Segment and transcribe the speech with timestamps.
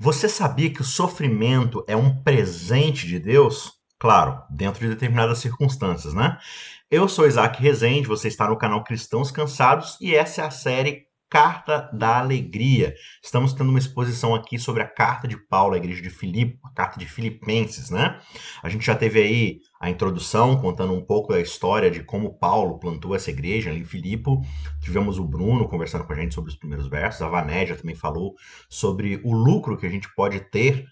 [0.00, 3.72] Você sabia que o sofrimento é um presente de Deus?
[3.98, 6.38] Claro, dentro de determinadas circunstâncias, né?
[6.88, 11.07] Eu sou Isaac Rezende, você está no canal Cristãos Cansados e essa é a série
[11.30, 12.94] Carta da Alegria.
[13.22, 16.70] Estamos tendo uma exposição aqui sobre a carta de Paulo à igreja de Filipe, a
[16.70, 18.18] carta de Filipenses, né?
[18.62, 22.78] A gente já teve aí a introdução contando um pouco da história de como Paulo
[22.78, 24.30] plantou essa igreja ali em Filipe.
[24.80, 28.34] Tivemos o Bruno conversando com a gente sobre os primeiros versos, a Vanédia também falou
[28.68, 30.86] sobre o lucro que a gente pode ter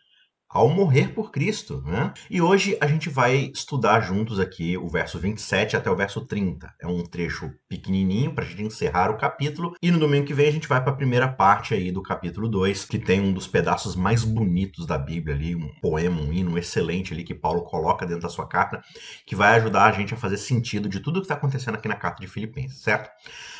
[0.48, 1.82] ao morrer por Cristo.
[1.84, 2.12] Né?
[2.30, 6.74] E hoje a gente vai estudar juntos aqui o verso 27 até o verso 30.
[6.80, 9.74] É um trecho pequenininho para a gente encerrar o capítulo.
[9.82, 12.48] E no domingo que vem a gente vai para a primeira parte aí do capítulo
[12.48, 16.56] 2, que tem um dos pedaços mais bonitos da Bíblia ali, um poema, um hino
[16.56, 18.82] excelente ali que Paulo coloca dentro da sua carta,
[19.26, 21.96] que vai ajudar a gente a fazer sentido de tudo que está acontecendo aqui na
[21.96, 23.10] carta de Filipenses, certo?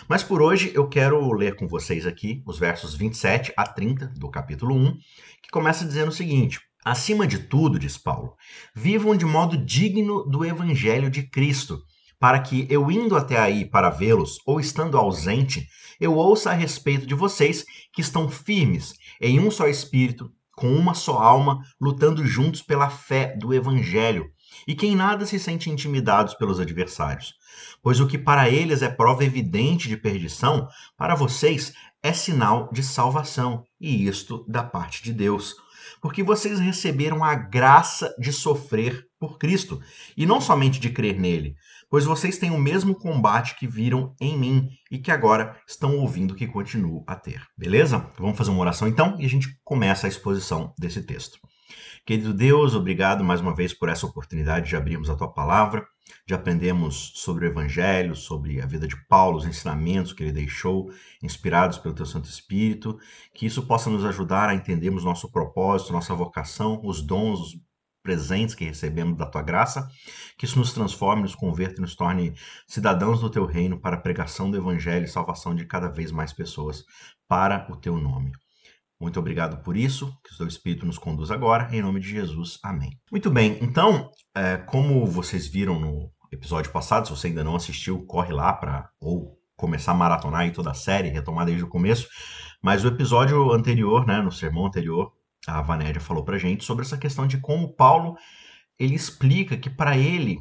[0.08, 4.30] Mas por hoje eu quero ler com vocês aqui os versos 27 a 30 do
[4.30, 4.98] capítulo 1,
[5.42, 8.36] que começa dizendo o seguinte: Acima de tudo, diz Paulo,
[8.72, 11.82] vivam de modo digno do evangelho de Cristo,
[12.16, 15.66] para que eu indo até aí para vê-los ou estando ausente,
[15.98, 20.94] eu ouça a respeito de vocês que estão firmes em um só espírito, com uma
[20.94, 24.30] só alma, lutando juntos pela fé do evangelho,
[24.64, 27.34] e que em nada se sentem intimidados pelos adversários.
[27.82, 32.84] Pois o que para eles é prova evidente de perdição, para vocês é sinal de
[32.84, 35.56] salvação, e isto da parte de Deus
[36.00, 39.80] porque vocês receberam a graça de sofrer por Cristo,
[40.16, 41.56] e não somente de crer nele,
[41.90, 46.34] pois vocês têm o mesmo combate que viram em mim e que agora estão ouvindo
[46.34, 47.42] que continuo a ter.
[47.56, 48.10] Beleza?
[48.18, 51.38] Vamos fazer uma oração então e a gente começa a exposição desse texto.
[52.06, 55.84] Querido Deus, obrigado mais uma vez por essa oportunidade de abrirmos a tua palavra,
[56.24, 60.88] de aprendermos sobre o Evangelho, sobre a vida de Paulo, os ensinamentos que ele deixou,
[61.20, 62.96] inspirados pelo teu Santo Espírito,
[63.34, 67.60] que isso possa nos ajudar a entendermos nosso propósito, nossa vocação, os dons, os
[68.04, 69.90] presentes que recebemos da tua graça,
[70.38, 72.34] que isso nos transforme, nos converta e nos torne
[72.68, 76.32] cidadãos do teu reino para a pregação do Evangelho e salvação de cada vez mais
[76.32, 76.84] pessoas
[77.26, 78.30] para o teu nome.
[79.00, 82.58] Muito obrigado por isso, que o seu Espírito nos conduz agora, em nome de Jesus.
[82.62, 82.90] Amém.
[83.10, 88.04] Muito bem, então, é, como vocês viram no episódio passado, se você ainda não assistiu,
[88.06, 92.08] corre lá para ou começar a maratonar aí toda a série, retomar desde o começo.
[92.62, 95.12] Mas o episódio anterior, né, no sermão anterior,
[95.46, 98.16] a Vanédia falou para gente sobre essa questão de como Paulo
[98.78, 100.38] ele explica que para ele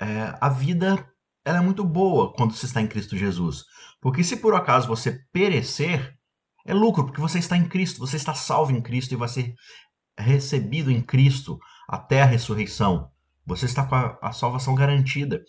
[0.00, 1.08] é, a vida
[1.44, 3.64] ela é muito boa quando se está em Cristo Jesus.
[4.00, 6.14] Porque se por acaso você perecer,
[6.64, 9.54] é lucro, porque você está em Cristo, você está salvo em Cristo e vai ser
[10.18, 11.58] recebido em Cristo
[11.88, 13.10] até a ressurreição.
[13.46, 15.42] Você está com a, a salvação garantida.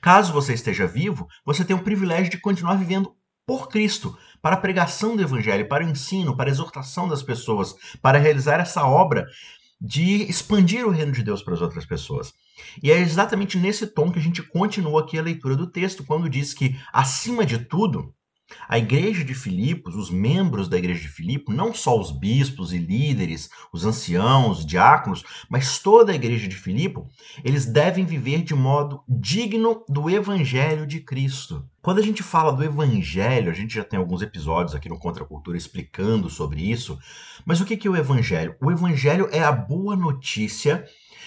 [0.00, 3.14] Caso você esteja vivo, você tem o privilégio de continuar vivendo
[3.46, 7.74] por Cristo, para a pregação do Evangelho, para o ensino, para a exortação das pessoas,
[8.00, 9.26] para realizar essa obra
[9.80, 12.32] de expandir o reino de Deus para as outras pessoas.
[12.82, 16.28] E é exatamente nesse tom que a gente continua aqui a leitura do texto, quando
[16.28, 18.14] diz que, acima de tudo,
[18.68, 22.78] a igreja de Filipos, os membros da igreja de Filipos, não só os bispos e
[22.78, 27.00] líderes, os anciãos, os diáconos, mas toda a igreja de Filipe,
[27.44, 31.64] eles devem viver de modo digno do evangelho de Cristo.
[31.82, 35.24] Quando a gente fala do evangelho, a gente já tem alguns episódios aqui no Contra
[35.24, 36.98] a Cultura explicando sobre isso,
[37.44, 38.54] mas o que é o evangelho?
[38.60, 40.84] O evangelho é a boa notícia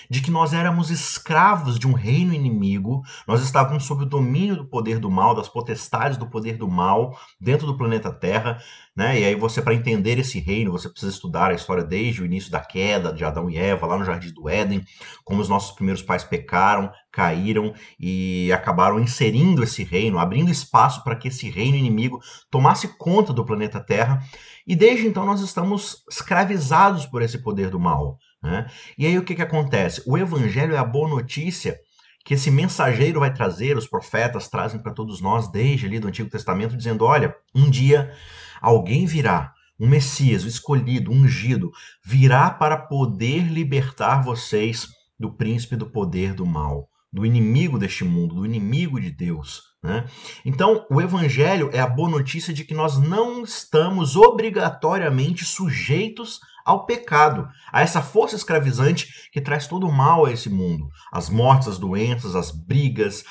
[0.09, 4.65] de que nós éramos escravos de um reino inimigo, nós estávamos sob o domínio do
[4.65, 8.59] poder do mal, das potestades do poder do mal dentro do planeta Terra,
[8.95, 9.19] né?
[9.19, 12.51] E aí você para entender esse reino, você precisa estudar a história desde o início
[12.51, 14.83] da queda de Adão e Eva lá no jardim do Éden,
[15.23, 21.15] como os nossos primeiros pais pecaram, caíram e acabaram inserindo esse reino, abrindo espaço para
[21.15, 22.19] que esse reino inimigo
[22.51, 24.21] tomasse conta do planeta Terra.
[24.65, 28.17] E desde então nós estamos escravizados por esse poder do mal.
[28.43, 28.67] Né?
[28.97, 30.03] E aí o que, que acontece?
[30.05, 31.79] O evangelho é a boa notícia
[32.25, 36.29] que esse mensageiro vai trazer, os profetas trazem para todos nós desde ali do Antigo
[36.29, 38.13] Testamento, dizendo: olha, um dia
[38.61, 41.71] alguém virá, um Messias, o escolhido, ungido,
[42.03, 44.87] virá para poder libertar vocês
[45.19, 49.61] do príncipe do poder do mal, do inimigo deste mundo, do inimigo de Deus.
[49.81, 50.05] Né?
[50.45, 56.85] Então, o Evangelho é a boa notícia de que nós não estamos obrigatoriamente sujeitos ao
[56.85, 60.89] pecado, a essa força escravizante que traz todo o mal a esse mundo.
[61.11, 63.23] As mortes, as doenças, as brigas,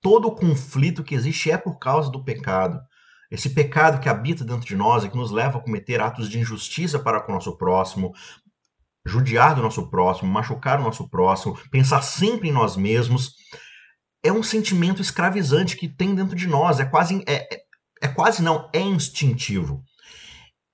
[0.00, 2.80] todo o conflito que existe é por causa do pecado.
[3.30, 6.38] Esse pecado que habita dentro de nós e que nos leva a cometer atos de
[6.38, 8.12] injustiça para com o nosso próximo,
[9.04, 13.34] judiar do nosso próximo, machucar o nosso próximo, pensar sempre em nós mesmos,
[14.22, 16.80] é um sentimento escravizante que tem dentro de nós.
[16.80, 17.60] É quase, é, é,
[18.02, 19.82] é quase não, é instintivo.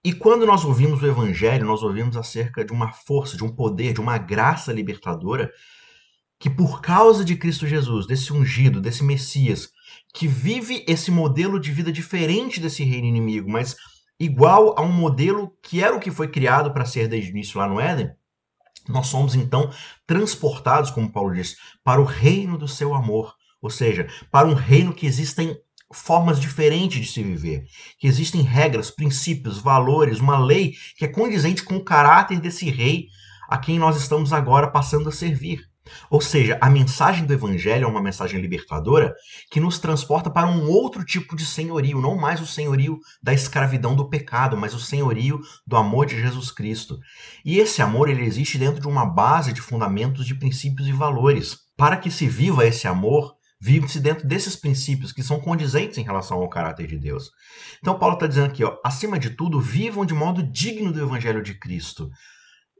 [0.05, 3.95] E quando nós ouvimos o Evangelho, nós ouvimos acerca de uma força, de um poder,
[3.95, 5.51] de uma graça libertadora,
[6.39, 9.71] que por causa de Cristo Jesus, desse ungido, desse Messias,
[10.13, 13.77] que vive esse modelo de vida diferente desse reino inimigo, mas
[14.21, 17.59] igual a um modelo que era o que foi criado para ser desde o início
[17.59, 18.11] lá no Éden,
[18.87, 19.71] nós somos então
[20.07, 24.93] transportados, como Paulo diz, para o reino do seu amor, ou seja, para um reino
[24.93, 25.57] que existem
[25.93, 27.65] formas diferentes de se viver,
[27.99, 33.07] que existem regras, princípios, valores, uma lei que é condizente com o caráter desse rei
[33.49, 35.61] a quem nós estamos agora passando a servir.
[36.11, 39.15] Ou seja, a mensagem do evangelho é uma mensagem libertadora
[39.51, 43.95] que nos transporta para um outro tipo de senhorio, não mais o senhorio da escravidão
[43.95, 46.99] do pecado, mas o senhorio do amor de Jesus Cristo.
[47.45, 51.59] E esse amor ele existe dentro de uma base de fundamentos de princípios e valores.
[51.77, 53.34] Para que se viva esse amor,
[53.65, 57.31] vive-se dentro desses princípios que são condizentes em relação ao caráter de Deus.
[57.81, 61.43] Então Paulo está dizendo aqui, ó, acima de tudo, vivam de modo digno do evangelho
[61.43, 62.11] de Cristo.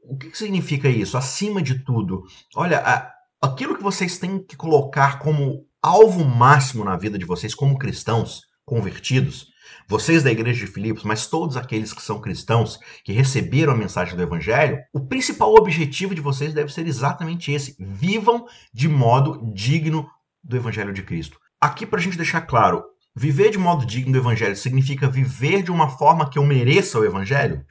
[0.03, 1.17] O que, que significa isso?
[1.17, 2.23] Acima de tudo,
[2.55, 3.11] olha, a,
[3.41, 8.41] aquilo que vocês têm que colocar como alvo máximo na vida de vocês, como cristãos
[8.63, 9.47] convertidos,
[9.87, 14.15] vocês da igreja de Filipos, mas todos aqueles que são cristãos, que receberam a mensagem
[14.15, 20.07] do evangelho, o principal objetivo de vocês deve ser exatamente esse: vivam de modo digno
[20.45, 21.39] do evangelho de Cristo.
[21.59, 22.83] Aqui, para a gente deixar claro,
[23.15, 27.05] viver de modo digno do evangelho significa viver de uma forma que eu mereça o
[27.05, 27.65] evangelho?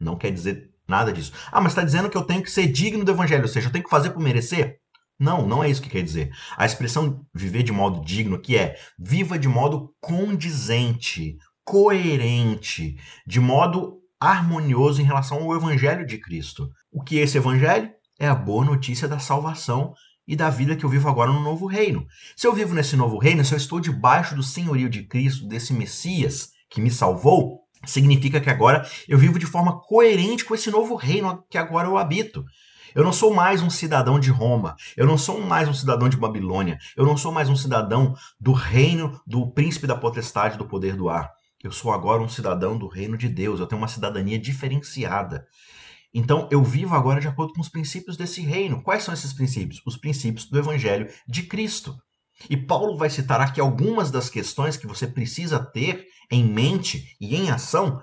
[0.00, 1.32] Não quer dizer Nada disso.
[1.50, 3.72] Ah, mas está dizendo que eu tenho que ser digno do evangelho, ou seja, eu
[3.72, 4.76] tenho que fazer por merecer?
[5.18, 6.30] Não, não é isso que quer dizer.
[6.56, 12.96] A expressão viver de modo digno que é viva de modo condizente, coerente,
[13.26, 16.68] de modo harmonioso em relação ao evangelho de Cristo.
[16.90, 17.90] O que é esse evangelho?
[18.18, 19.94] É a boa notícia da salvação
[20.26, 22.06] e da vida que eu vivo agora no novo reino.
[22.36, 25.72] Se eu vivo nesse novo reino, se eu estou debaixo do senhorio de Cristo, desse
[25.72, 30.94] Messias que me salvou, significa que agora eu vivo de forma coerente com esse novo
[30.94, 32.44] reino que agora eu habito.
[32.94, 36.16] Eu não sou mais um cidadão de Roma, eu não sou mais um cidadão de
[36.16, 40.94] Babilônia, eu não sou mais um cidadão do reino do príncipe da potestade do poder
[40.94, 41.30] do ar.
[41.64, 45.46] Eu sou agora um cidadão do reino de Deus, eu tenho uma cidadania diferenciada.
[46.14, 48.82] Então eu vivo agora de acordo com os princípios desse reino.
[48.82, 49.80] Quais são esses princípios?
[49.86, 51.96] Os princípios do evangelho de Cristo.
[52.50, 57.36] E Paulo vai citar aqui algumas das questões que você precisa ter em mente e
[57.36, 58.02] em ação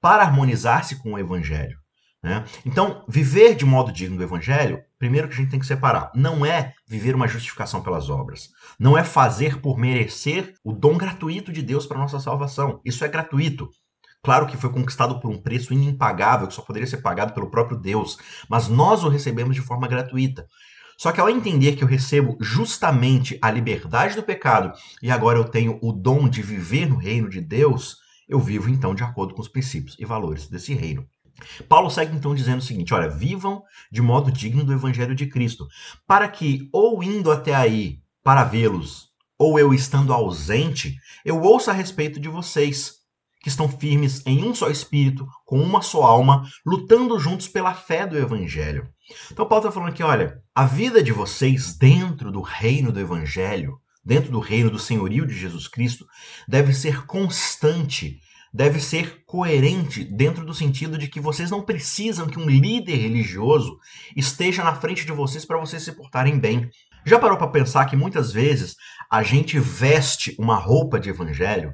[0.00, 1.78] para harmonizar-se com o Evangelho.
[2.22, 2.44] Né?
[2.64, 6.44] Então, viver de modo digno do Evangelho, primeiro que a gente tem que separar, não
[6.44, 8.48] é viver uma justificação pelas obras,
[8.80, 12.80] não é fazer por merecer o dom gratuito de Deus para nossa salvação.
[12.84, 13.68] Isso é gratuito.
[14.26, 17.78] Claro que foi conquistado por um preço impagável, que só poderia ser pagado pelo próprio
[17.78, 18.18] Deus,
[18.48, 20.48] mas nós o recebemos de forma gratuita.
[20.98, 25.44] Só que ao entender que eu recebo justamente a liberdade do pecado e agora eu
[25.44, 29.40] tenho o dom de viver no reino de Deus, eu vivo então de acordo com
[29.40, 31.06] os princípios e valores desse reino.
[31.68, 33.62] Paulo segue então dizendo o seguinte: olha, vivam
[33.92, 35.68] de modo digno do evangelho de Cristo,
[36.04, 39.06] para que, ou indo até aí para vê-los,
[39.38, 43.05] ou eu estando ausente, eu ouça a respeito de vocês,
[43.46, 48.04] que estão firmes em um só espírito, com uma só alma, lutando juntos pela fé
[48.04, 48.88] do evangelho.
[49.30, 53.78] Então Paulo está falando aqui, olha, a vida de vocês dentro do reino do Evangelho,
[54.04, 56.04] dentro do reino do senhorio de Jesus Cristo,
[56.48, 58.18] deve ser constante,
[58.52, 63.78] deve ser coerente dentro do sentido de que vocês não precisam que um líder religioso
[64.16, 66.68] esteja na frente de vocês para vocês se portarem bem.
[67.04, 68.74] Já parou para pensar que muitas vezes
[69.08, 71.72] a gente veste uma roupa de evangelho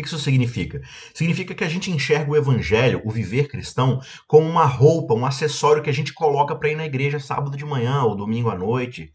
[0.00, 0.82] o que isso significa?
[1.14, 5.82] Significa que a gente enxerga o evangelho, o viver cristão, como uma roupa, um acessório
[5.82, 9.12] que a gente coloca para ir na igreja sábado de manhã ou domingo à noite.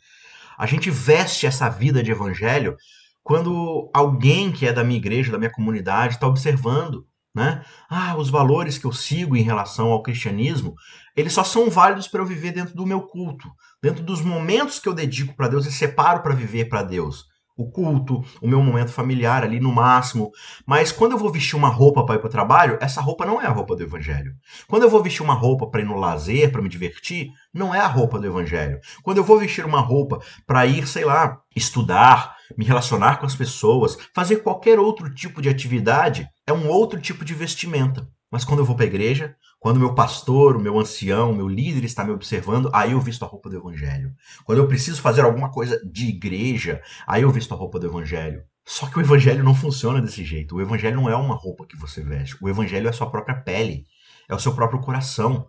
[0.57, 2.77] A gente veste essa vida de evangelho
[3.21, 7.05] quando alguém que é da minha igreja, da minha comunidade, está observando.
[7.35, 7.63] Né?
[7.89, 10.73] Ah, os valores que eu sigo em relação ao cristianismo,
[11.15, 13.51] eles só são válidos para eu viver dentro do meu culto,
[13.83, 17.28] dentro dos momentos que eu dedico para Deus e separo para viver para Deus
[17.59, 20.31] o culto, o meu momento familiar ali no máximo.
[20.65, 23.41] Mas quando eu vou vestir uma roupa para ir para o trabalho, essa roupa não
[23.41, 24.33] é a roupa do evangelho.
[24.67, 27.79] Quando eu vou vestir uma roupa para ir no lazer, para me divertir, não é
[27.79, 28.79] a roupa do evangelho.
[29.03, 33.35] Quando eu vou vestir uma roupa para ir, sei lá, estudar, me relacionar com as
[33.35, 38.07] pessoas, fazer qualquer outro tipo de atividade, é um outro tipo de vestimenta.
[38.31, 41.83] Mas quando eu vou para a igreja, quando meu pastor, o meu ancião, meu líder
[41.83, 44.13] está me observando, aí eu visto a roupa do evangelho.
[44.45, 48.43] Quando eu preciso fazer alguma coisa de igreja, aí eu visto a roupa do evangelho.
[48.65, 50.55] Só que o evangelho não funciona desse jeito.
[50.55, 52.37] O evangelho não é uma roupa que você veste.
[52.41, 53.85] O evangelho é a sua própria pele,
[54.29, 55.47] é o seu próprio coração.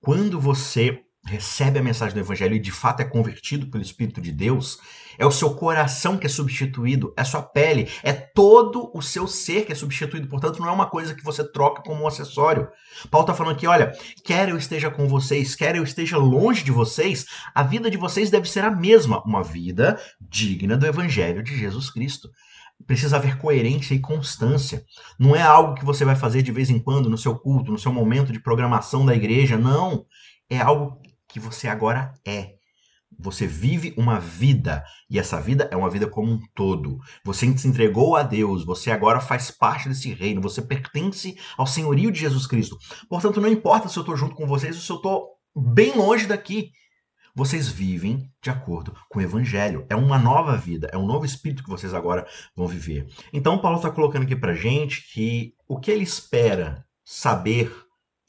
[0.00, 4.32] Quando você recebe a mensagem do Evangelho e de fato é convertido pelo Espírito de
[4.32, 4.78] Deus,
[5.18, 9.64] é o seu coração que é substituído, é sua pele, é todo o seu ser
[9.64, 10.28] que é substituído.
[10.28, 12.68] Portanto, não é uma coisa que você troca como um acessório.
[13.10, 13.92] Paulo está falando aqui: olha,
[14.24, 18.30] quer eu esteja com vocês, quer eu esteja longe de vocês, a vida de vocês
[18.30, 22.28] deve ser a mesma, uma vida digna do Evangelho de Jesus Cristo.
[22.84, 24.84] Precisa haver coerência e constância.
[25.16, 27.78] Não é algo que você vai fazer de vez em quando no seu culto, no
[27.78, 29.56] seu momento de programação da igreja.
[29.56, 30.04] Não.
[30.50, 31.00] É algo
[31.32, 32.54] que você agora é.
[33.18, 36.98] Você vive uma vida e essa vida é uma vida como um todo.
[37.24, 42.10] Você se entregou a Deus, você agora faz parte desse reino, você pertence ao senhorio
[42.10, 42.76] de Jesus Cristo.
[43.08, 46.26] Portanto, não importa se eu estou junto com vocês ou se eu estou bem longe
[46.26, 46.70] daqui.
[47.34, 49.86] Vocês vivem de acordo com o Evangelho.
[49.88, 53.08] É uma nova vida, é um novo espírito que vocês agora vão viver.
[53.32, 57.74] Então, Paulo está colocando aqui para gente que o que ele espera saber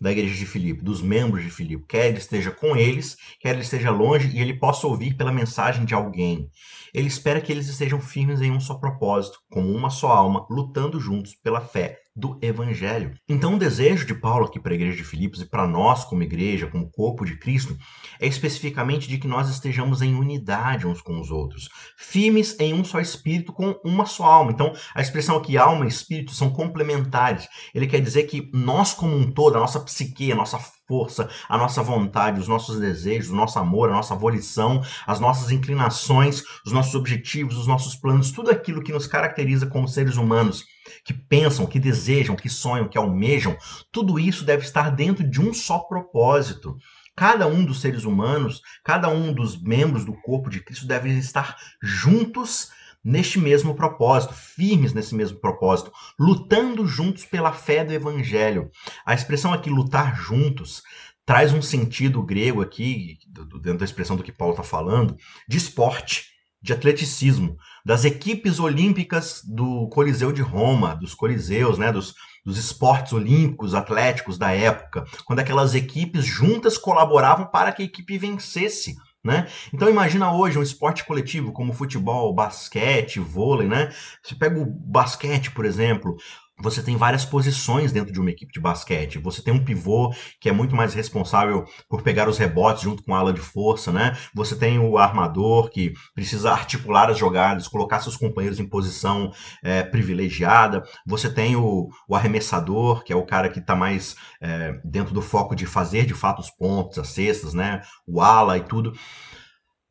[0.04, 3.62] da igreja de Filipe, dos membros de Filipe, quer ele esteja com eles, quer ele
[3.62, 6.50] esteja longe e ele possa ouvir pela mensagem de alguém.
[6.94, 11.00] Ele espera que eles estejam firmes em um só propósito, como uma só alma, lutando
[11.00, 13.16] juntos pela fé do Evangelho.
[13.28, 16.22] Então, o desejo de Paulo aqui para a igreja de Filipos e para nós, como
[16.22, 17.76] igreja, como corpo de Cristo,
[18.20, 22.84] é especificamente de que nós estejamos em unidade uns com os outros, firmes em um
[22.84, 24.52] só espírito, com uma só alma.
[24.52, 27.48] Então, a expressão aqui, alma e espírito, são complementares.
[27.74, 31.58] Ele quer dizer que nós, como um todo, a nossa psique, a nossa força, a
[31.58, 36.72] nossa vontade, os nossos desejos, o nosso amor, a nossa volição, as nossas inclinações, os
[36.72, 40.64] nossos objetivos, os nossos planos, tudo aquilo que nos caracteriza como seres humanos
[41.04, 43.58] que pensam, que desejam, que sonham, que almejam,
[43.92, 46.78] tudo isso deve estar dentro de um só propósito.
[47.16, 51.56] Cada um dos seres humanos, cada um dos membros do corpo de Cristo deve estar
[51.82, 52.72] juntos
[53.04, 58.72] neste mesmo propósito, firmes nesse mesmo propósito, lutando juntos pela fé do evangelho.
[59.06, 60.82] A expressão aqui lutar juntos
[61.26, 63.18] traz um sentido grego aqui,
[63.62, 65.16] dentro da expressão do que Paulo está falando,
[65.48, 66.33] de esporte
[66.64, 72.16] de atleticismo, das equipes olímpicas do Coliseu de Roma, dos Coliseus, né, dos,
[72.46, 78.18] dos esportes olímpicos, atléticos da época, quando aquelas equipes juntas colaboravam para que a equipe
[78.18, 78.96] vencesse.
[79.22, 79.48] Né?
[79.74, 83.90] Então imagina hoje um esporte coletivo como futebol, basquete, vôlei, né?
[84.22, 86.18] Você pega o basquete, por exemplo,
[86.64, 89.20] você tem várias posições dentro de uma equipe de basquete.
[89.20, 93.14] Você tem um pivô que é muito mais responsável por pegar os rebotes junto com
[93.14, 94.18] a ala de força, né?
[94.34, 99.84] Você tem o armador que precisa articular as jogadas, colocar seus companheiros em posição é,
[99.84, 100.84] privilegiada.
[101.06, 105.22] Você tem o, o, arremessador, que é o cara que está mais é, dentro do
[105.22, 107.82] foco de fazer de fato os pontos, as cestas, né?
[108.08, 108.94] O ala e tudo.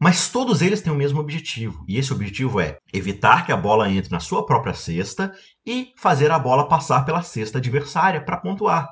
[0.02, 3.88] Mas todos eles têm o mesmo objetivo, e esse objetivo é evitar que a bola
[3.88, 5.32] entre na sua própria cesta
[5.64, 8.88] e fazer a bola passar pela cesta adversária para pontuar.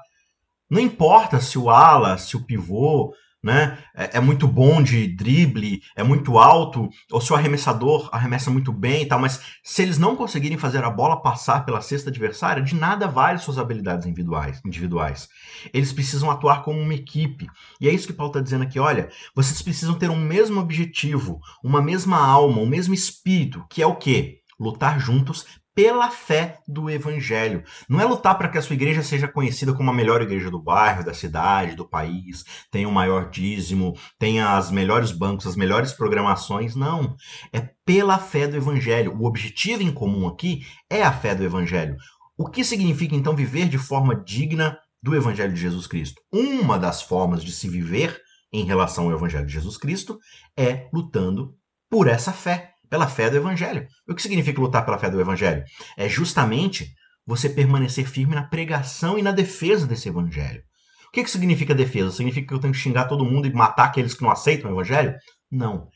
[0.70, 3.12] Não importa se o ala, se o pivô,
[3.42, 3.78] né?
[3.94, 8.72] É, é, muito bom de drible, é muito alto, ou se o arremessador arremessa muito
[8.72, 12.62] bem e tal, mas se eles não conseguirem fazer a bola passar pela cesta adversária,
[12.62, 14.60] de nada vale suas habilidades individuais.
[14.64, 15.28] individuais.
[15.72, 17.46] Eles precisam atuar como uma equipe.
[17.80, 21.40] E é isso que Paulo está dizendo aqui: olha, vocês precisam ter um mesmo objetivo,
[21.62, 24.40] uma mesma alma, um mesmo espírito, que é o quê?
[24.58, 27.62] Lutar juntos pela fé do evangelho.
[27.88, 30.60] Não é lutar para que a sua igreja seja conhecida como a melhor igreja do
[30.60, 35.92] bairro, da cidade, do país, tenha o maior dízimo, tenha as melhores bancos, as melhores
[35.92, 36.74] programações.
[36.74, 37.16] Não.
[37.52, 39.16] É pela fé do evangelho.
[39.18, 41.96] O objetivo em comum aqui é a fé do evangelho.
[42.36, 46.20] O que significa então viver de forma digna do evangelho de Jesus Cristo?
[46.32, 48.20] Uma das formas de se viver
[48.52, 50.18] em relação ao evangelho de Jesus Cristo
[50.56, 51.54] é lutando
[51.90, 53.86] por essa fé pela fé do Evangelho.
[54.06, 55.64] O que significa lutar pela fé do Evangelho?
[55.96, 56.92] É justamente
[57.24, 60.62] você permanecer firme na pregação e na defesa desse Evangelho.
[61.08, 62.10] O que, que significa defesa?
[62.10, 64.74] Significa que eu tenho que xingar todo mundo e matar aqueles que não aceitam o
[64.74, 65.14] Evangelho?
[65.50, 65.88] Não.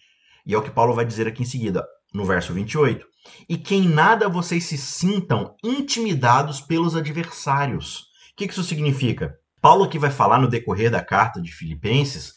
[0.46, 3.04] E é o que Paulo vai dizer aqui em seguida, no verso 28.
[3.48, 8.00] E que em nada vocês se sintam intimidados pelos adversários.
[8.32, 9.34] O que, que isso significa?
[9.60, 12.34] Paulo aqui vai falar no decorrer da carta de Filipenses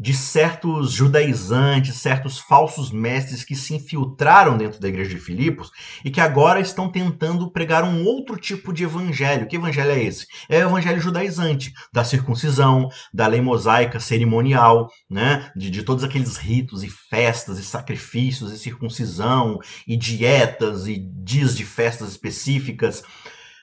[0.00, 5.70] de certos judaizantes, certos falsos mestres que se infiltraram dentro da igreja de Filipos
[6.02, 9.46] e que agora estão tentando pregar um outro tipo de evangelho.
[9.46, 10.26] Que evangelho é esse?
[10.48, 15.52] É o evangelho judaizante, da circuncisão, da lei mosaica cerimonial, né?
[15.54, 21.54] de, de todos aqueles ritos e festas e sacrifícios e circuncisão e dietas e dias
[21.54, 23.02] de festas específicas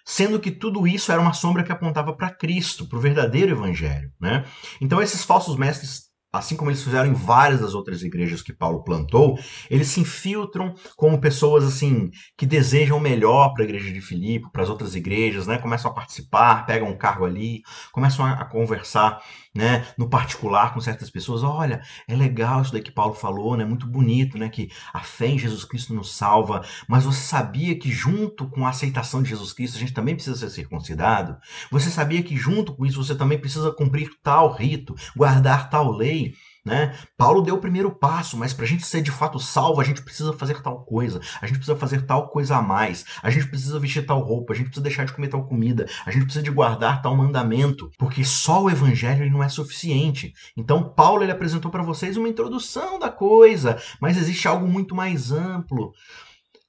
[0.09, 4.09] sendo que tudo isso era uma sombra que apontava para Cristo, para o verdadeiro evangelho.
[4.17, 4.45] Né?
[4.79, 8.83] Então, esses falsos mestres assim como eles fizeram em várias das outras igrejas que Paulo
[8.83, 9.37] plantou,
[9.69, 14.63] eles se infiltram como pessoas assim que desejam melhor para a igreja de Filipe, para
[14.63, 15.57] as outras igrejas, né?
[15.57, 19.21] Começam a participar, pegam um cargo ali, começam a, a conversar
[19.57, 23.65] né, no particular com certas pessoas, olha, é legal isso daí que Paulo falou, né,
[23.65, 27.91] muito bonito, né, que a fé em Jesus Cristo nos salva, mas você sabia que
[27.91, 31.37] junto com a aceitação de Jesus Cristo a gente também precisa ser circuncidado?
[31.71, 36.35] Você sabia que junto com isso você também precisa cumprir tal rito, guardar tal lei?
[36.67, 36.93] Né?
[37.17, 40.01] Paulo deu o primeiro passo, mas para a gente ser de fato salvo, a gente
[40.01, 43.79] precisa fazer tal coisa, a gente precisa fazer tal coisa a mais, a gente precisa
[43.79, 46.51] vestir tal roupa, a gente precisa deixar de comer tal comida, a gente precisa de
[46.51, 50.33] guardar tal mandamento, porque só o evangelho não é suficiente.
[50.57, 55.31] Então Paulo ele apresentou para vocês uma introdução da coisa, mas existe algo muito mais
[55.31, 55.93] amplo.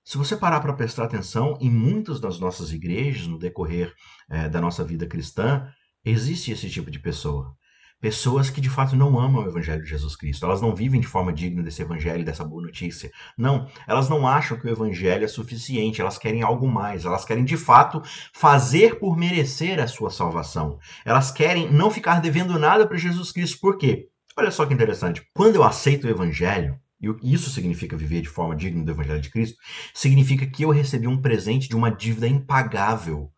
[0.05, 3.93] Se você parar para prestar atenção, em muitas das nossas igrejas, no decorrer
[4.31, 5.67] é, da nossa vida cristã,
[6.05, 7.59] existe esse tipo de pessoa
[8.01, 10.45] pessoas que de fato não amam o Evangelho de Jesus Cristo.
[10.45, 13.11] Elas não vivem de forma digna desse Evangelho, dessa boa notícia.
[13.37, 17.05] Não, elas não acham que o Evangelho é suficiente, elas querem algo mais.
[17.05, 18.03] Elas querem de fato
[18.33, 20.79] fazer por merecer a sua salvação.
[21.05, 23.59] Elas querem não ficar devendo nada para Jesus Cristo.
[23.61, 24.09] Por quê?
[24.37, 25.27] Olha só que interessante.
[25.35, 29.31] Quando eu aceito o Evangelho, e isso significa viver de forma digna do Evangelho de
[29.31, 29.57] Cristo,
[29.95, 33.31] significa que eu recebi um presente de uma dívida impagável.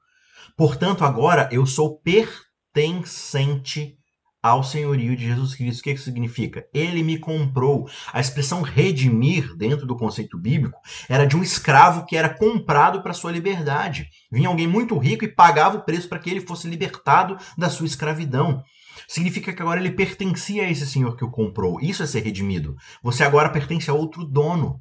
[0.57, 4.00] Portanto, agora eu sou pertencente
[4.43, 5.81] ao senhorio de Jesus Cristo.
[5.81, 6.65] O que, que significa?
[6.73, 7.89] Ele me comprou.
[8.13, 10.79] A expressão redimir, dentro do conceito bíblico,
[11.09, 14.09] era de um escravo que era comprado para sua liberdade.
[14.31, 17.87] Vinha alguém muito rico e pagava o preço para que ele fosse libertado da sua
[17.87, 18.63] escravidão.
[19.07, 21.81] Significa que agora ele pertencia a esse senhor que o comprou.
[21.81, 22.77] Isso é ser redimido.
[23.03, 24.81] Você agora pertence a outro dono.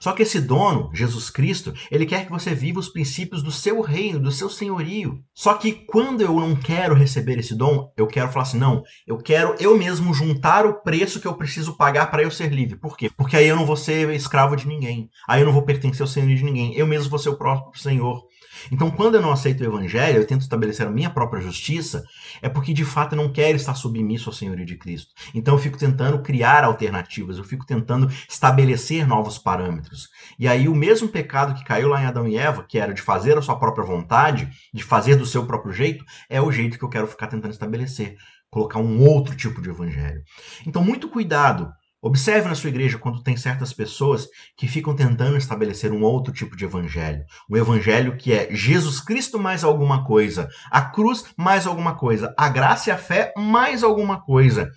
[0.00, 3.80] Só que esse dono, Jesus Cristo, ele quer que você viva os princípios do seu
[3.80, 5.18] reino, do seu senhorio.
[5.34, 9.18] Só que quando eu não quero receber esse dom, eu quero falar assim: não, eu
[9.18, 12.78] quero eu mesmo juntar o preço que eu preciso pagar para eu ser livre.
[12.78, 13.10] Por quê?
[13.16, 15.08] Porque aí eu não vou ser escravo de ninguém.
[15.28, 16.74] Aí eu não vou pertencer ao senhorio de ninguém.
[16.74, 18.22] Eu mesmo vou ser o próprio senhor.
[18.70, 22.04] Então, quando eu não aceito o evangelho, eu tento estabelecer a minha própria justiça,
[22.42, 25.12] é porque de fato eu não quero estar submisso ao senhorio de Cristo.
[25.34, 30.08] Então, eu fico tentando criar alternativas, eu fico tentando estabelecer novos parâmetros.
[30.38, 33.02] E aí, o mesmo pecado que caiu lá em Adão e Eva, que era de
[33.02, 36.84] fazer a sua própria vontade, de fazer do seu próprio jeito, é o jeito que
[36.84, 38.16] eu quero ficar tentando estabelecer.
[38.50, 40.22] Colocar um outro tipo de evangelho.
[40.66, 45.90] Então, muito cuidado Observe na sua igreja quando tem certas pessoas que ficam tentando estabelecer
[45.90, 47.24] um outro tipo de evangelho.
[47.50, 52.48] O evangelho que é Jesus Cristo mais alguma coisa, a cruz mais alguma coisa, a
[52.48, 54.70] graça e a fé mais alguma coisa.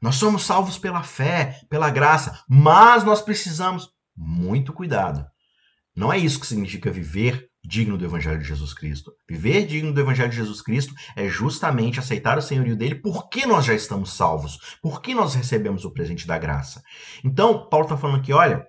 [0.00, 5.26] Nós somos salvos pela fé, pela graça, mas nós precisamos muito cuidado.
[5.94, 9.12] Não é isso que significa viver digno do Evangelho de Jesus Cristo.
[9.28, 13.64] Viver digno do Evangelho de Jesus Cristo é justamente aceitar o senhorio dele porque nós
[13.64, 16.82] já estamos salvos, porque nós recebemos o presente da graça.
[17.24, 18.66] Então, Paulo está falando aqui: olha,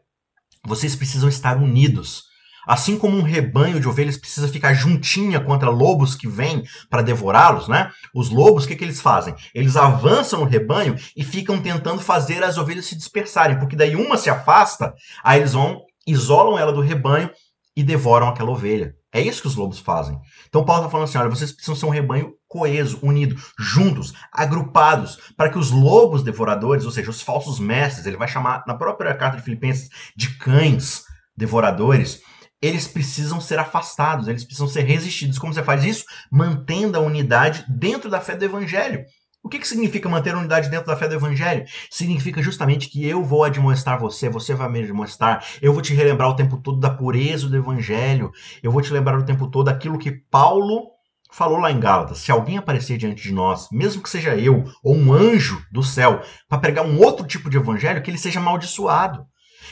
[0.65, 2.25] vocês precisam estar unidos.
[2.67, 7.69] Assim como um rebanho de ovelhas precisa ficar juntinha contra lobos que vêm para devorá-los,
[7.69, 7.89] né?
[8.13, 9.33] Os lobos, o que, que eles fazem?
[9.55, 14.17] Eles avançam o rebanho e ficam tentando fazer as ovelhas se dispersarem, porque daí uma
[14.17, 17.29] se afasta, aí eles vão, isolam ela do rebanho
[17.77, 18.95] e devoram aquela ovelha.
[19.13, 20.19] É isso que os lobos fazem.
[20.49, 25.17] Então Paulo está falando assim: olha, vocês precisam ser um rebanho coeso, unido, juntos, agrupados,
[25.37, 29.13] para que os lobos devoradores, ou seja, os falsos mestres, ele vai chamar na própria
[29.13, 31.03] carta de Filipenses de cães
[31.37, 32.19] devoradores,
[32.59, 35.37] eles precisam ser afastados, eles precisam ser resistidos.
[35.37, 36.03] Como você faz isso?
[36.31, 39.05] Mantendo a unidade dentro da fé do evangelho.
[39.47, 41.63] O que, que significa manter a unidade dentro da fé do Evangelho?
[41.89, 46.29] Significa justamente que eu vou admoestar você, você vai me admoestar, eu vou te relembrar
[46.29, 48.29] o tempo todo da pureza do Evangelho,
[48.61, 50.87] eu vou te lembrar o tempo todo aquilo que Paulo
[51.31, 54.93] falou lá em Gálatas: se alguém aparecer diante de nós, mesmo que seja eu ou
[54.93, 59.25] um anjo do céu, para pregar um outro tipo de evangelho, que ele seja amaldiçoado.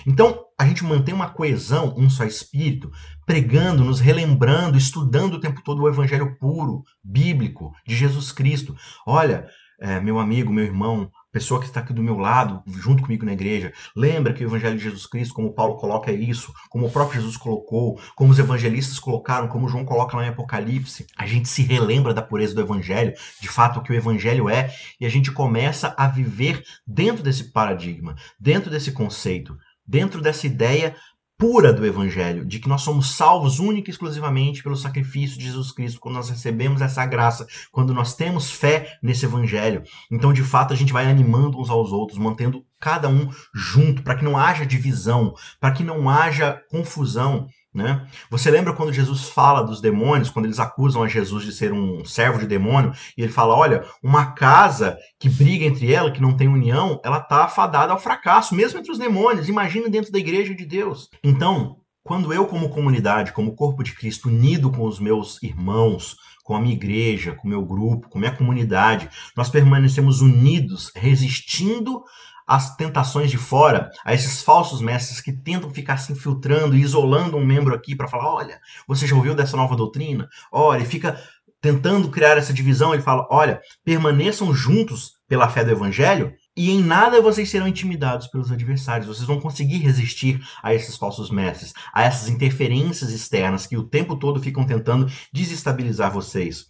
[0.07, 2.89] Então, a gente mantém uma coesão, um só espírito,
[3.25, 8.75] pregando, nos relembrando, estudando o tempo todo o evangelho puro, bíblico, de Jesus Cristo.
[9.05, 9.47] Olha,
[9.79, 13.33] é, meu amigo, meu irmão, pessoa que está aqui do meu lado, junto comigo na
[13.33, 17.19] igreja, lembra que o Evangelho de Jesus Cristo, como Paulo coloca isso, como o próprio
[17.19, 21.61] Jesus colocou, como os evangelistas colocaram, como João coloca lá em Apocalipse, a gente se
[21.61, 25.29] relembra da pureza do Evangelho, de fato o que o Evangelho é, e a gente
[25.29, 30.95] começa a viver dentro desse paradigma, dentro desse conceito, dentro dessa ideia
[31.37, 35.71] pura do Evangelho, de que nós somos salvos única e exclusivamente pelo sacrifício de Jesus
[35.71, 39.83] Cristo, quando nós recebemos essa graça, quando nós temos fé nesse Evangelho.
[40.11, 44.15] Então, de fato, a gente vai animando uns aos outros, mantendo cada um junto, para
[44.15, 47.47] que não haja divisão, para que não haja confusão.
[47.75, 48.07] Né?
[48.29, 52.05] Você lembra quando Jesus fala dos demônios, quando eles acusam a Jesus de ser um
[52.05, 56.37] servo de demônio, e ele fala: olha, uma casa que briga entre ela, que não
[56.37, 59.49] tem união, ela está afadada ao fracasso, mesmo entre os demônios.
[59.49, 61.09] Imagina dentro da igreja de Deus.
[61.21, 66.55] Então, quando eu, como comunidade, como corpo de Cristo, unido com os meus irmãos, com
[66.55, 72.03] a minha igreja, com o meu grupo, com a minha comunidade, nós permanecemos unidos, resistindo
[72.45, 77.37] às tentações de fora, a esses falsos mestres que tentam ficar se infiltrando e isolando
[77.37, 80.27] um membro aqui para falar: olha, você já ouviu dessa nova doutrina?
[80.51, 81.19] Olha, e fica
[81.61, 82.93] tentando criar essa divisão.
[82.93, 88.27] Ele fala: olha, permaneçam juntos pela fé do evangelho e em nada vocês serão intimidados
[88.27, 89.07] pelos adversários.
[89.07, 94.15] Vocês vão conseguir resistir a esses falsos mestres, a essas interferências externas que o tempo
[94.15, 96.67] todo ficam tentando desestabilizar vocês.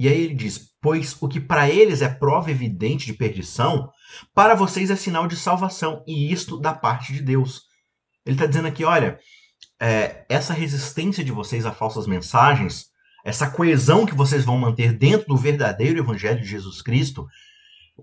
[0.00, 3.90] E aí ele diz: Pois o que para eles é prova evidente de perdição,
[4.34, 7.64] para vocês é sinal de salvação, e isto da parte de Deus.
[8.24, 9.18] Ele está dizendo aqui: olha,
[9.78, 12.86] é, essa resistência de vocês a falsas mensagens,
[13.22, 17.26] essa coesão que vocês vão manter dentro do verdadeiro evangelho de Jesus Cristo,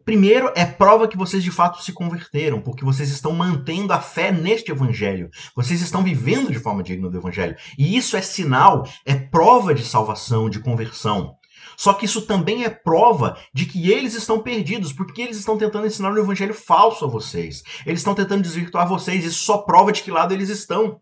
[0.05, 4.31] Primeiro, é prova que vocês de fato se converteram, porque vocês estão mantendo a fé
[4.31, 5.29] neste evangelho.
[5.55, 7.55] Vocês estão vivendo de forma digna do evangelho.
[7.77, 11.36] E isso é sinal, é prova de salvação, de conversão.
[11.77, 15.85] Só que isso também é prova de que eles estão perdidos, porque eles estão tentando
[15.85, 17.61] ensinar um evangelho falso a vocês.
[17.85, 20.99] Eles estão tentando desvirtuar vocês, isso só prova de que lado eles estão.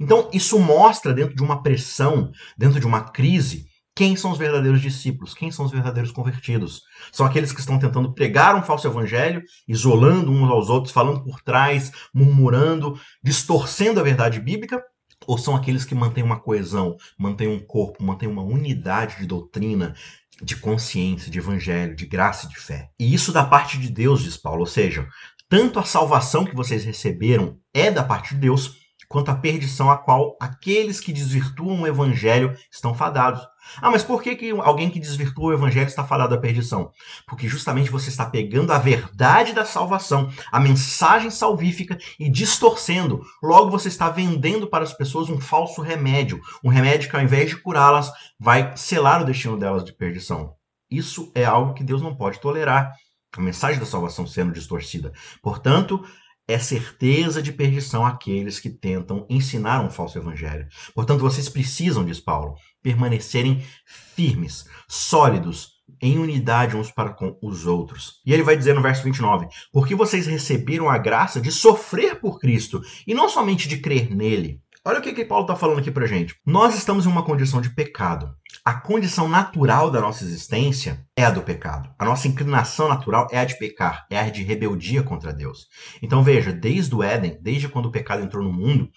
[0.00, 4.80] Então, isso mostra, dentro de uma pressão, dentro de uma crise, quem são os verdadeiros
[4.80, 5.34] discípulos?
[5.34, 6.82] Quem são os verdadeiros convertidos?
[7.12, 11.42] São aqueles que estão tentando pregar um falso evangelho, isolando uns aos outros, falando por
[11.42, 14.82] trás, murmurando, distorcendo a verdade bíblica?
[15.26, 19.94] Ou são aqueles que mantêm uma coesão, mantêm um corpo, mantêm uma unidade de doutrina,
[20.42, 22.90] de consciência, de evangelho, de graça e de fé?
[22.98, 24.60] E isso da parte de Deus, diz Paulo.
[24.60, 25.06] Ou seja,
[25.48, 28.79] tanto a salvação que vocês receberam é da parte de Deus,
[29.10, 33.44] quanto à perdição a qual aqueles que desvirtuam o evangelho estão fadados.
[33.82, 36.92] Ah, mas por que, que alguém que desvirtua o evangelho está fadado à perdição?
[37.26, 43.20] Porque justamente você está pegando a verdade da salvação, a mensagem salvífica e distorcendo.
[43.42, 47.50] Logo você está vendendo para as pessoas um falso remédio, um remédio que ao invés
[47.50, 50.54] de curá-las, vai selar o destino delas de perdição.
[50.88, 52.92] Isso é algo que Deus não pode tolerar.
[53.36, 55.12] A mensagem da salvação sendo distorcida.
[55.42, 56.04] Portanto,
[56.52, 60.66] é certeza de perdição aqueles que tentam ensinar um falso evangelho.
[60.94, 68.20] Portanto, vocês precisam, diz Paulo, permanecerem firmes, sólidos, em unidade uns para com os outros.
[68.24, 72.38] E ele vai dizer no verso 29: Porque vocês receberam a graça de sofrer por
[72.38, 74.62] Cristo, e não somente de crer nele.
[74.82, 76.34] Olha o que, que Paulo está falando aqui para gente.
[76.46, 78.34] Nós estamos em uma condição de pecado.
[78.64, 81.94] A condição natural da nossa existência é a do pecado.
[81.98, 85.66] A nossa inclinação natural é a de pecar, é a de rebeldia contra Deus.
[86.00, 88.88] Então veja, desde o Éden, desde quando o pecado entrou no mundo,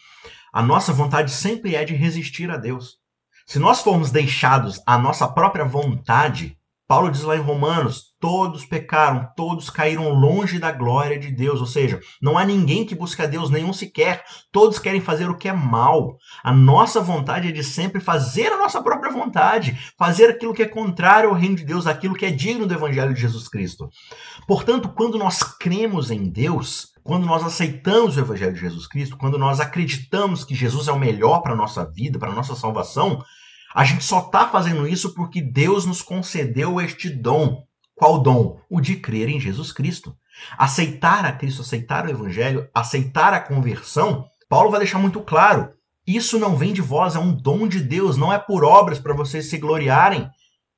[0.54, 3.00] a nossa vontade sempre é de resistir a Deus.
[3.46, 6.58] Se nós formos deixados à nossa própria vontade,
[6.94, 11.60] Paulo diz lá em Romanos: todos pecaram, todos caíram longe da glória de Deus.
[11.60, 14.24] Ou seja, não há ninguém que busca Deus, nenhum sequer.
[14.52, 16.16] Todos querem fazer o que é mal.
[16.44, 20.68] A nossa vontade é de sempre fazer a nossa própria vontade, fazer aquilo que é
[20.68, 23.90] contrário ao reino de Deus, aquilo que é digno do evangelho de Jesus Cristo.
[24.48, 29.40] Portanto, quando nós cremos em Deus, quando nós aceitamos o Evangelho de Jesus Cristo, quando
[29.40, 33.24] nós acreditamos que Jesus é o melhor para a nossa vida, para a nossa salvação,
[33.74, 37.64] a gente só está fazendo isso porque Deus nos concedeu este dom.
[37.96, 38.60] Qual dom?
[38.70, 40.16] O de crer em Jesus Cristo.
[40.58, 45.72] Aceitar a Cristo, aceitar o Evangelho, aceitar a conversão, Paulo vai deixar muito claro.
[46.06, 49.14] Isso não vem de vós, é um dom de Deus, não é por obras para
[49.14, 50.30] vocês se gloriarem.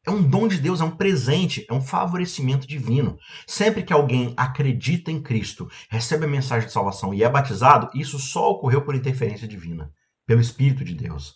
[0.05, 3.17] É um dom de Deus, é um presente, é um favorecimento divino.
[3.47, 8.19] Sempre que alguém acredita em Cristo, recebe a mensagem de salvação e é batizado, isso
[8.19, 9.91] só ocorreu por interferência divina,
[10.27, 11.35] pelo Espírito de Deus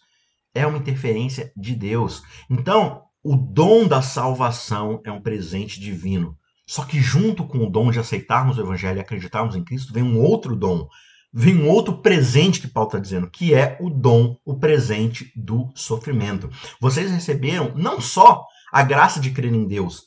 [0.54, 2.24] é uma interferência de Deus.
[2.50, 6.38] Então, o dom da salvação é um presente divino.
[6.66, 10.04] Só que junto com o dom de aceitarmos o evangelho e acreditarmos em Cristo, vem
[10.04, 10.88] um outro dom,
[11.34, 15.72] vem um outro presente que Paulo está dizendo, que é o dom, o presente do
[15.76, 16.50] sofrimento.
[16.80, 20.04] Vocês receberam não só a graça de crer em Deus,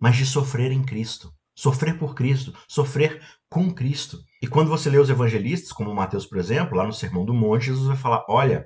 [0.00, 1.32] mas de sofrer em Cristo.
[1.54, 4.20] Sofrer por Cristo, sofrer com Cristo.
[4.40, 7.66] E quando você lê os evangelistas, como Mateus, por exemplo, lá no Sermão do Monte,
[7.66, 8.64] Jesus vai falar: olha,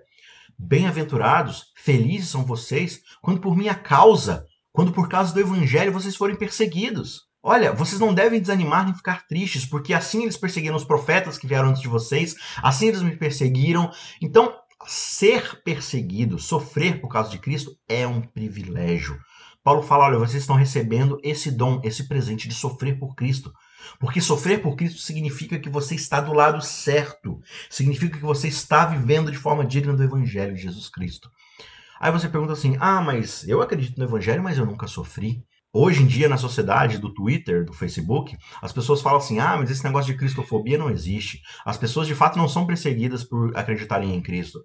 [0.58, 6.36] Bem-aventurados, felizes são vocês, quando por minha causa, quando por causa do evangelho vocês forem
[6.36, 7.22] perseguidos.
[7.42, 11.46] Olha, vocês não devem desanimar nem ficar tristes, porque assim eles perseguiram os profetas que
[11.46, 13.90] vieram antes de vocês, assim eles me perseguiram.
[14.20, 14.54] Então,
[14.86, 19.18] ser perseguido, sofrer por causa de Cristo é um privilégio.
[19.64, 23.52] Paulo fala: olha, vocês estão recebendo esse dom, esse presente de sofrer por Cristo.
[23.98, 27.40] Porque sofrer por Cristo significa que você está do lado certo,
[27.70, 31.30] significa que você está vivendo de forma digna do Evangelho de Jesus Cristo.
[32.00, 35.44] Aí você pergunta assim: ah, mas eu acredito no Evangelho, mas eu nunca sofri.
[35.72, 39.70] Hoje em dia, na sociedade do Twitter, do Facebook, as pessoas falam assim: ah, mas
[39.70, 41.40] esse negócio de cristofobia não existe.
[41.64, 44.64] As pessoas de fato não são perseguidas por acreditarem em Cristo.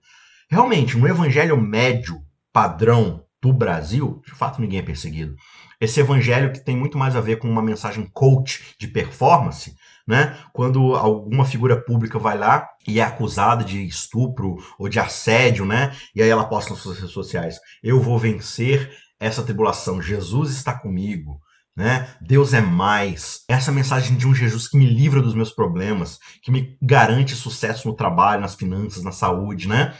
[0.49, 5.35] Realmente, no evangelho médio, padrão, do Brasil, de fato ninguém é perseguido.
[5.79, 9.75] Esse evangelho que tem muito mais a ver com uma mensagem coach de performance,
[10.07, 10.35] né?
[10.53, 15.95] Quando alguma figura pública vai lá e é acusada de estupro ou de assédio, né?
[16.15, 20.73] E aí ela posta nas suas redes sociais: "Eu vou vencer essa tribulação, Jesus está
[20.73, 21.39] comigo".
[21.75, 22.09] Né?
[22.19, 23.41] Deus é mais.
[23.47, 27.87] Essa mensagem de um Jesus que me livra dos meus problemas, que me garante sucesso
[27.87, 29.93] no trabalho, nas finanças, na saúde, né?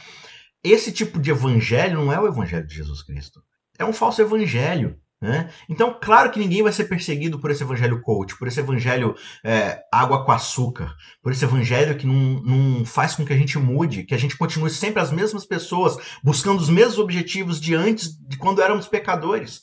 [0.62, 3.40] Esse tipo de evangelho não é o evangelho de Jesus Cristo.
[3.78, 4.98] É um falso evangelho.
[5.20, 5.50] Né?
[5.68, 9.80] Então, claro que ninguém vai ser perseguido por esse evangelho coach, por esse evangelho é,
[9.92, 14.04] água com açúcar, por esse evangelho que não, não faz com que a gente mude,
[14.04, 18.36] que a gente continue sempre as mesmas pessoas, buscando os mesmos objetivos de antes, de
[18.36, 19.62] quando éramos pecadores.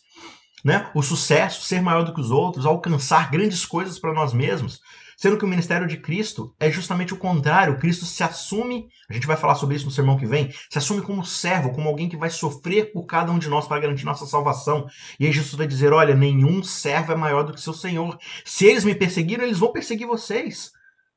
[0.63, 0.89] Né?
[0.93, 4.81] O sucesso, ser maior do que os outros, alcançar grandes coisas para nós mesmos.
[5.17, 7.77] Sendo que o ministério de Cristo é justamente o contrário.
[7.77, 11.01] Cristo se assume, a gente vai falar sobre isso no sermão que vem, se assume
[11.01, 14.25] como servo, como alguém que vai sofrer por cada um de nós para garantir nossa
[14.25, 14.85] salvação.
[15.19, 18.17] E aí Jesus vai dizer: olha, nenhum servo é maior do que seu Senhor.
[18.43, 20.71] Se eles me perseguiram, eles vão perseguir vocês.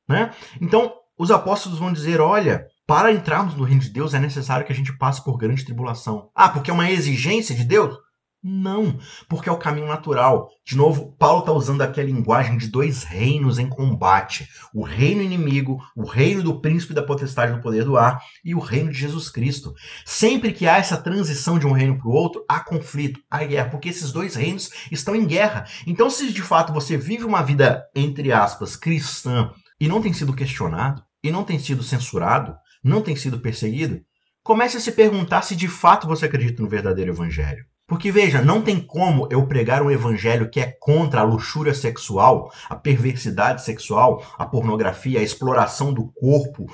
[0.07, 0.31] Né?
[0.59, 4.71] Então, os apóstolos vão dizer: olha, para entrarmos no reino de Deus é necessário que
[4.71, 6.29] a gente passe por grande tribulação.
[6.33, 7.95] Ah, porque é uma exigência de Deus?
[8.41, 8.97] Não,
[9.27, 10.49] porque é o caminho natural.
[10.65, 15.21] De novo, Paulo está usando aqui a linguagem de dois reinos em combate: o reino
[15.21, 18.97] inimigo, o reino do príncipe da potestade do poder do ar e o reino de
[18.97, 19.73] Jesus Cristo.
[20.05, 23.69] Sempre que há essa transição de um reino para o outro, há conflito, há guerra,
[23.69, 25.65] porque esses dois reinos estão em guerra.
[25.85, 30.33] Então, se de fato você vive uma vida, entre aspas, cristã e não tem sido
[30.33, 34.01] questionado, e não tem sido censurado, não tem sido perseguido,
[34.43, 37.65] comece a se perguntar se de fato você acredita no verdadeiro evangelho.
[37.89, 42.53] Porque veja, não tem como eu pregar um evangelho que é contra a luxúria sexual,
[42.69, 46.71] a perversidade sexual, a pornografia, a exploração do corpo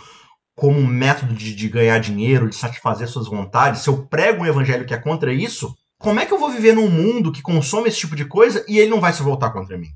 [0.54, 3.82] como um método de, de ganhar dinheiro, de satisfazer suas vontades.
[3.82, 6.76] Se eu prego um evangelho que é contra isso, como é que eu vou viver
[6.76, 9.78] num mundo que consome esse tipo de coisa e ele não vai se voltar contra
[9.78, 9.88] mim?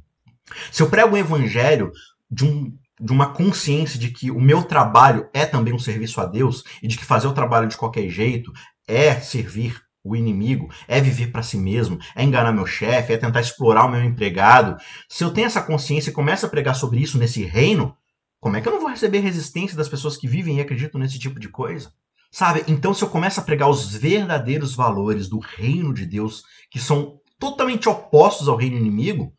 [0.72, 1.92] Se eu prego um evangelho
[2.32, 6.26] de um de uma consciência de que o meu trabalho é também um serviço a
[6.26, 8.52] Deus e de que fazer o trabalho de qualquer jeito
[8.86, 13.42] é servir o inimigo, é viver para si mesmo, é enganar meu chefe, é tentar
[13.42, 14.78] explorar o meu empregado.
[15.08, 17.96] Se eu tenho essa consciência e começo a pregar sobre isso nesse reino,
[18.40, 21.20] como é que eu não vou receber resistência das pessoas que vivem e acreditam nesse
[21.20, 21.92] tipo de coisa?
[22.32, 22.64] Sabe?
[22.68, 27.20] Então, se eu começo a pregar os verdadeiros valores do reino de Deus, que são
[27.40, 29.34] totalmente opostos ao reino inimigo,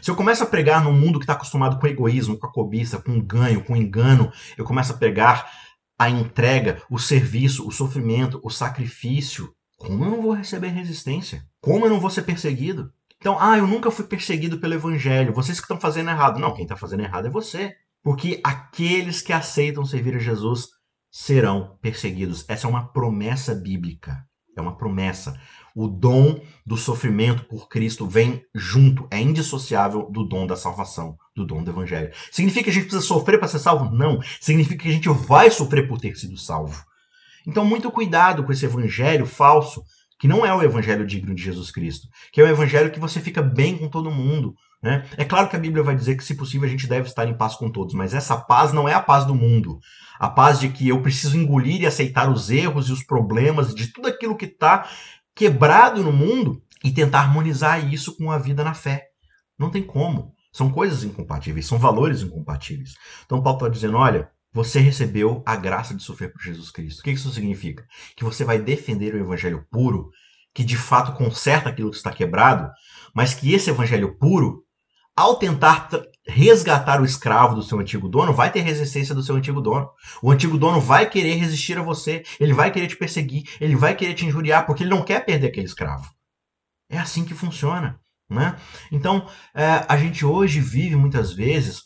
[0.00, 2.98] se eu começo a pregar num mundo que está acostumado com egoísmo, com a cobiça,
[2.98, 5.50] com ganho, com engano, eu começo a pregar
[5.98, 11.42] a entrega, o serviço, o sofrimento, o sacrifício, como eu não vou receber resistência?
[11.58, 12.92] Como eu não vou ser perseguido?
[13.16, 15.32] Então, ah, eu nunca fui perseguido pelo evangelho.
[15.32, 16.38] Vocês que estão fazendo errado.
[16.38, 17.74] Não, quem está fazendo errado é você.
[18.02, 20.68] Porque aqueles que aceitam servir a Jesus
[21.10, 22.44] serão perseguidos.
[22.46, 24.22] Essa é uma promessa bíblica.
[24.54, 25.40] É uma promessa.
[25.74, 31.46] O dom do sofrimento por Cristo vem junto, é indissociável do dom da salvação, do
[31.46, 32.12] dom do evangelho.
[32.30, 33.90] Significa que a gente precisa sofrer para ser salvo?
[33.94, 34.20] Não.
[34.42, 36.84] Significa que a gente vai sofrer por ter sido salvo.
[37.46, 39.82] Então, muito cuidado com esse evangelho falso,
[40.18, 43.20] que não é o evangelho digno de Jesus Cristo, que é o evangelho que você
[43.20, 44.54] fica bem com todo mundo.
[44.82, 45.06] Né?
[45.16, 47.36] É claro que a Bíblia vai dizer que, se possível, a gente deve estar em
[47.36, 49.78] paz com todos, mas essa paz não é a paz do mundo.
[50.18, 53.92] A paz de que eu preciso engolir e aceitar os erros e os problemas de
[53.92, 54.88] tudo aquilo que está
[55.34, 59.06] quebrado no mundo e tentar harmonizar isso com a vida na fé.
[59.58, 60.34] Não tem como.
[60.52, 62.94] São coisas incompatíveis, são valores incompatíveis.
[63.24, 67.00] Então, Paulo está dizendo: olha, você recebeu a graça de sofrer por Jesus Cristo.
[67.00, 67.84] O que isso significa?
[68.16, 70.10] Que você vai defender o evangelho puro,
[70.54, 72.70] que de fato conserta aquilo que está quebrado,
[73.14, 74.64] mas que esse evangelho puro,
[75.16, 75.88] ao tentar
[76.26, 79.88] resgatar o escravo do seu antigo dono, vai ter resistência do seu antigo dono.
[80.22, 83.94] O antigo dono vai querer resistir a você, ele vai querer te perseguir, ele vai
[83.94, 86.08] querer te injuriar, porque ele não quer perder aquele escravo.
[86.88, 88.00] É assim que funciona.
[88.28, 88.56] Né?
[88.92, 91.82] Então, é, a gente hoje vive muitas vezes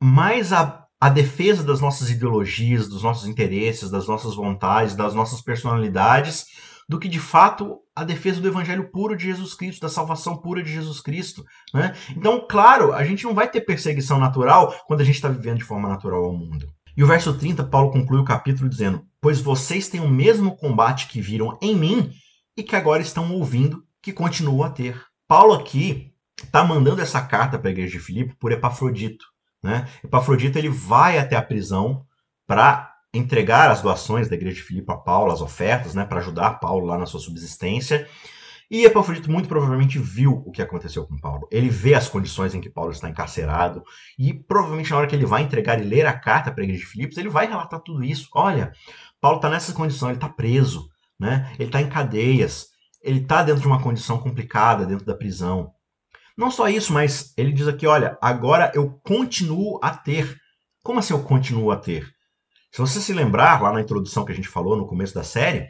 [0.00, 5.40] mais a a defesa das nossas ideologias, dos nossos interesses, das nossas vontades, das nossas
[5.40, 6.46] personalidades,
[6.88, 10.62] do que de fato a defesa do evangelho puro de Jesus Cristo, da salvação pura
[10.62, 11.44] de Jesus Cristo.
[11.74, 11.94] Né?
[12.16, 15.64] Então, claro, a gente não vai ter perseguição natural quando a gente está vivendo de
[15.64, 16.66] forma natural ao mundo.
[16.96, 21.06] E o verso 30, Paulo conclui o capítulo dizendo: Pois vocês têm o mesmo combate
[21.06, 22.10] que viram em mim
[22.56, 25.00] e que agora estão ouvindo, que continuam a ter.
[25.28, 29.24] Paulo aqui está mandando essa carta para a igreja de Filipe por Epafrodito.
[29.68, 29.86] Né?
[30.02, 32.06] Epafrodito ele vai até a prisão
[32.46, 36.58] para entregar as doações da igreja de Filipe a Paulo, as ofertas, né, para ajudar
[36.58, 38.08] Paulo lá na sua subsistência.
[38.70, 41.46] E Epafrodito muito provavelmente viu o que aconteceu com Paulo.
[41.50, 43.82] Ele vê as condições em que Paulo está encarcerado
[44.18, 46.82] e provavelmente na hora que ele vai entregar e ler a carta para a igreja
[46.82, 48.30] de Filipos, ele vai relatar tudo isso.
[48.34, 48.72] Olha,
[49.20, 50.88] Paulo está nessa condição, ele está preso,
[51.20, 51.52] né?
[51.58, 52.68] Ele está em cadeias.
[53.02, 55.74] ele está dentro de uma condição complicada, dentro da prisão.
[56.38, 60.38] Não só isso, mas ele diz aqui: olha, agora eu continuo a ter.
[60.84, 62.08] Como assim eu continuo a ter?
[62.70, 65.66] Se você se lembrar, lá na introdução que a gente falou no começo da série,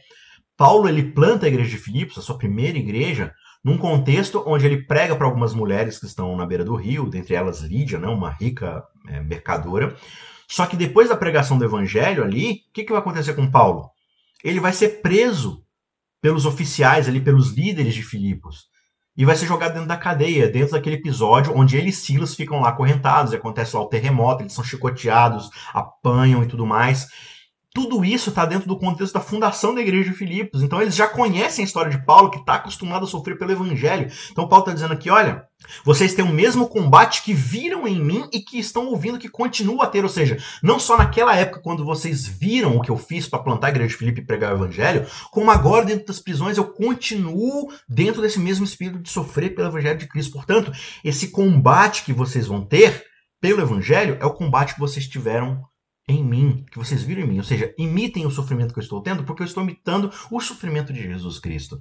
[0.59, 3.33] Paulo ele planta a igreja de Filipos, a sua primeira igreja,
[3.65, 7.35] num contexto onde ele prega para algumas mulheres que estão na beira do rio, dentre
[7.35, 9.97] elas Lídia, né, uma rica é, mercadora.
[10.47, 13.89] Só que depois da pregação do evangelho ali, o que, que vai acontecer com Paulo?
[14.45, 15.65] Ele vai ser preso
[16.21, 18.67] pelos oficiais ali, pelos líderes de Filipos.
[19.19, 22.61] E vai ser jogado dentro da cadeia, dentro daquele episódio onde ele e Silas ficam
[22.61, 27.09] lá acorrentados, acontece lá o terremoto, eles são chicoteados, apanham e tudo mais
[27.79, 30.65] tudo isso está dentro do contexto da fundação da igreja de Filipos.
[30.65, 34.11] Então eles já conhecem a história de Paulo, que está acostumado a sofrer pelo evangelho.
[34.33, 35.45] Então Paulo está dizendo aqui: olha,
[35.85, 39.85] vocês têm o mesmo combate que viram em mim e que estão ouvindo que continua
[39.85, 40.03] a ter.
[40.03, 43.69] Ou seja, não só naquela época, quando vocês viram o que eu fiz para plantar
[43.69, 47.69] a igreja de Filipe e pregar o evangelho, como agora dentro das prisões eu continuo
[47.89, 50.33] dentro desse mesmo espírito de sofrer pelo evangelho de Cristo.
[50.33, 50.73] Portanto,
[51.05, 53.05] esse combate que vocês vão ter
[53.41, 55.63] pelo evangelho é o combate que vocês tiveram
[56.09, 57.39] em mim, que vocês viram em mim.
[57.39, 60.91] Ou seja, imitem o sofrimento que eu estou tendo, porque eu estou imitando o sofrimento
[60.93, 61.79] de Jesus Cristo.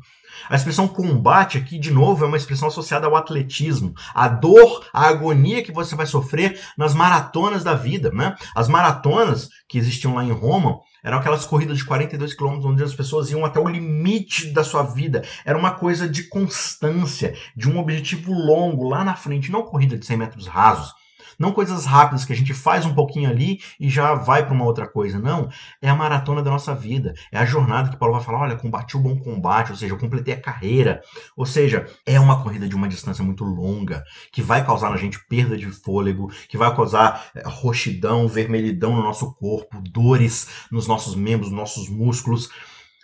[0.50, 3.94] A expressão combate aqui, de novo, é uma expressão associada ao atletismo.
[4.14, 8.12] A dor, a agonia que você vai sofrer nas maratonas da vida.
[8.12, 8.36] Né?
[8.54, 12.94] As maratonas que existiam lá em Roma eram aquelas corridas de 42 quilômetros onde as
[12.94, 15.24] pessoas iam até o limite da sua vida.
[15.46, 20.06] Era uma coisa de constância, de um objetivo longo lá na frente, não corrida de
[20.06, 20.94] 100 metros rasos.
[21.38, 24.66] Não coisas rápidas que a gente faz um pouquinho ali e já vai para uma
[24.66, 25.20] outra coisa.
[25.20, 25.50] Não.
[25.82, 27.14] É a maratona da nossa vida.
[27.32, 30.00] É a jornada que Paulo vai falar: olha, combati o bom combate, ou seja, eu
[30.00, 31.02] completei a carreira.
[31.36, 35.20] Ou seja, é uma corrida de uma distância muito longa, que vai causar na gente
[35.28, 41.16] perda de fôlego, que vai causar eh, roxidão, vermelhidão no nosso corpo, dores nos nossos
[41.16, 42.50] membros, nos nossos músculos.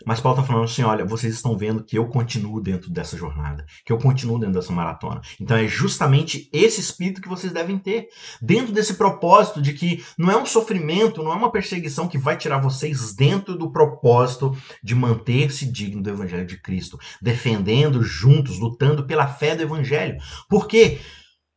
[0.06, 3.66] Mas Paulo está falando assim: olha, vocês estão vendo que eu continuo dentro dessa jornada,
[3.86, 5.22] que eu continuo dentro dessa maratona.
[5.40, 8.08] Então é justamente esse espírito que vocês devem ter.
[8.42, 12.38] Dentro desse propósito de que não é um sofrimento, não é uma perseguição que vai
[12.38, 19.06] tirar vocês dentro do propósito de manter-se digno do Evangelho de Cristo, defendendo juntos, lutando
[19.06, 20.18] pela fé do Evangelho.
[20.50, 21.00] Por quê?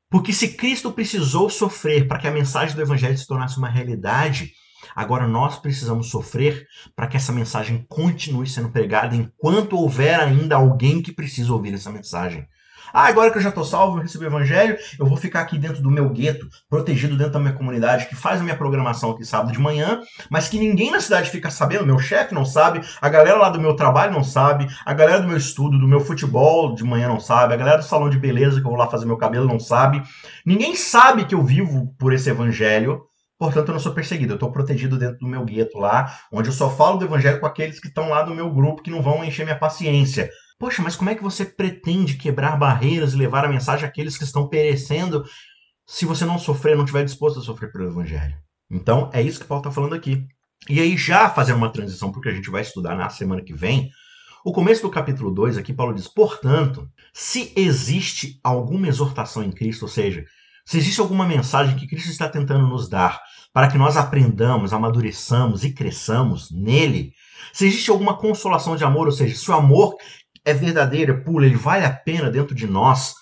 [0.09, 4.53] Porque se Cristo precisou sofrer para que a mensagem do Evangelho se tornasse uma realidade,
[4.97, 11.03] Agora nós precisamos sofrer para que essa mensagem continue sendo pregada enquanto houver ainda alguém
[11.03, 12.49] que precisa ouvir essa mensagem.
[12.93, 15.59] Ah, agora que eu já estou salvo, eu recebi o evangelho, eu vou ficar aqui
[15.59, 19.25] dentro do meu gueto, protegido dentro da minha comunidade, que faz a minha programação aqui
[19.25, 23.09] sábado de manhã, mas que ninguém na cidade fica sabendo, meu chefe não sabe, a
[23.11, 26.75] galera lá do meu trabalho não sabe, a galera do meu estudo, do meu futebol
[26.75, 29.05] de manhã não sabe, a galera do salão de beleza que eu vou lá fazer
[29.05, 30.03] meu cabelo não sabe.
[30.45, 33.03] Ninguém sabe que eu vivo por esse evangelho,
[33.39, 36.53] Portanto, eu não sou perseguido, eu estou protegido dentro do meu gueto lá, onde eu
[36.53, 39.25] só falo do evangelho com aqueles que estão lá no meu grupo, que não vão
[39.25, 40.31] encher minha paciência.
[40.59, 44.25] Poxa, mas como é que você pretende quebrar barreiras e levar a mensagem àqueles que
[44.25, 45.23] estão perecendo
[45.87, 48.35] se você não sofrer, não estiver disposto a sofrer pelo evangelho?
[48.71, 50.27] Então, é isso que Paulo está falando aqui.
[50.69, 53.43] E aí, já fazendo uma transição para o que a gente vai estudar na semana
[53.43, 53.91] que vem,
[54.45, 59.83] o começo do capítulo 2 aqui, Paulo diz: Portanto, se existe alguma exortação em Cristo,
[59.83, 60.25] ou seja,
[60.67, 65.65] se existe alguma mensagem que Cristo está tentando nos dar para que nós aprendamos, amadureçamos
[65.65, 67.13] e cresçamos nele,
[67.53, 69.95] se existe alguma consolação de amor, ou seja, se o amor
[70.45, 73.15] é verdadeiro, é puro, ele vale a pena dentro de nós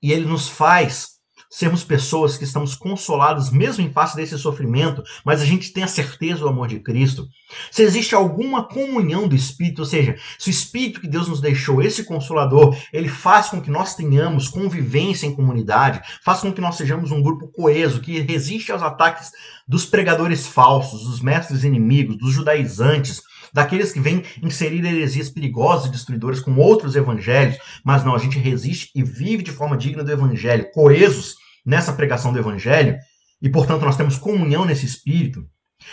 [0.00, 1.11] e ele nos faz
[1.52, 5.86] sermos pessoas que estamos consolados mesmo em face desse sofrimento, mas a gente tem a
[5.86, 7.28] certeza do amor de Cristo.
[7.70, 11.82] Se existe alguma comunhão do Espírito, ou seja, se o Espírito que Deus nos deixou,
[11.82, 16.76] esse consolador, ele faz com que nós tenhamos convivência em comunidade, faz com que nós
[16.76, 19.30] sejamos um grupo coeso, que resiste aos ataques
[19.68, 23.20] dos pregadores falsos, dos mestres inimigos, dos judaizantes,
[23.52, 28.38] daqueles que vêm inserir heresias perigosas e destruidoras com outros evangelhos, mas não, a gente
[28.38, 32.96] resiste e vive de forma digna do evangelho, coesos nessa pregação do evangelho,
[33.40, 35.46] e portanto nós temos comunhão nesse espírito.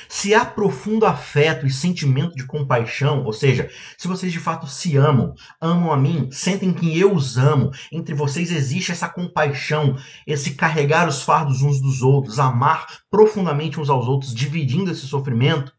[0.07, 4.95] Se há profundo afeto e sentimento de compaixão, ou seja, se vocês de fato se
[4.95, 10.51] amam, amam a mim, sentem que eu os amo, entre vocês existe essa compaixão, esse
[10.51, 15.73] carregar os fardos uns dos outros, amar profundamente uns aos outros, dividindo esse sofrimento,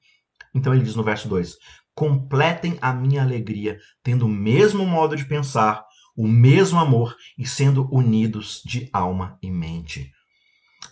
[0.55, 1.57] então ele diz no verso 2:
[1.95, 5.85] completem a minha alegria, tendo o mesmo modo de pensar,
[6.21, 10.13] o mesmo amor e sendo unidos de alma e mente.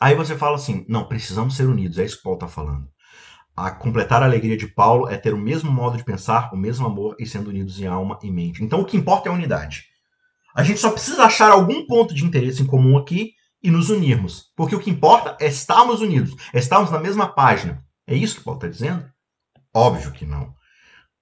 [0.01, 2.89] Aí você fala assim: não, precisamos ser unidos, é isso que Paulo está falando.
[3.55, 6.87] A completar a alegria de Paulo é ter o mesmo modo de pensar, o mesmo
[6.87, 8.65] amor e sendo unidos em alma e mente.
[8.65, 9.85] Então o que importa é a unidade.
[10.57, 14.47] A gente só precisa achar algum ponto de interesse em comum aqui e nos unirmos.
[14.57, 17.85] Porque o que importa é estarmos unidos, é estarmos na mesma página.
[18.07, 19.05] É isso que Paulo está dizendo?
[19.75, 20.55] Óbvio que não.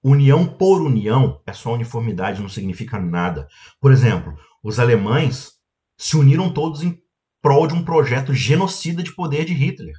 [0.09, 3.45] União por união é só uniformidade, não significa nada.
[3.77, 5.51] Por exemplo, os alemães
[5.97, 6.97] se uniram todos em
[7.41, 9.93] prol de um projeto genocida de poder de Hitler.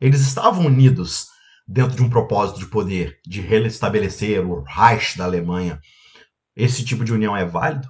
[0.00, 1.26] Eles estavam unidos
[1.66, 5.80] dentro de um propósito de poder, de restabelecer o Reich da Alemanha.
[6.54, 7.88] Esse tipo de união é válido?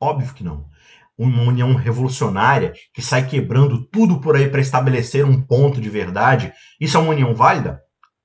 [0.00, 0.66] Óbvio que não.
[1.14, 6.54] Uma união revolucionária que sai quebrando tudo por aí para estabelecer um ponto de verdade,
[6.80, 7.82] isso é uma união válida?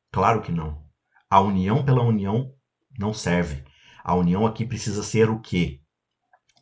[0.10, 0.85] Claro que não.
[1.30, 2.52] A união pela união
[2.98, 3.64] não serve.
[4.04, 5.82] A união aqui precisa ser o quê?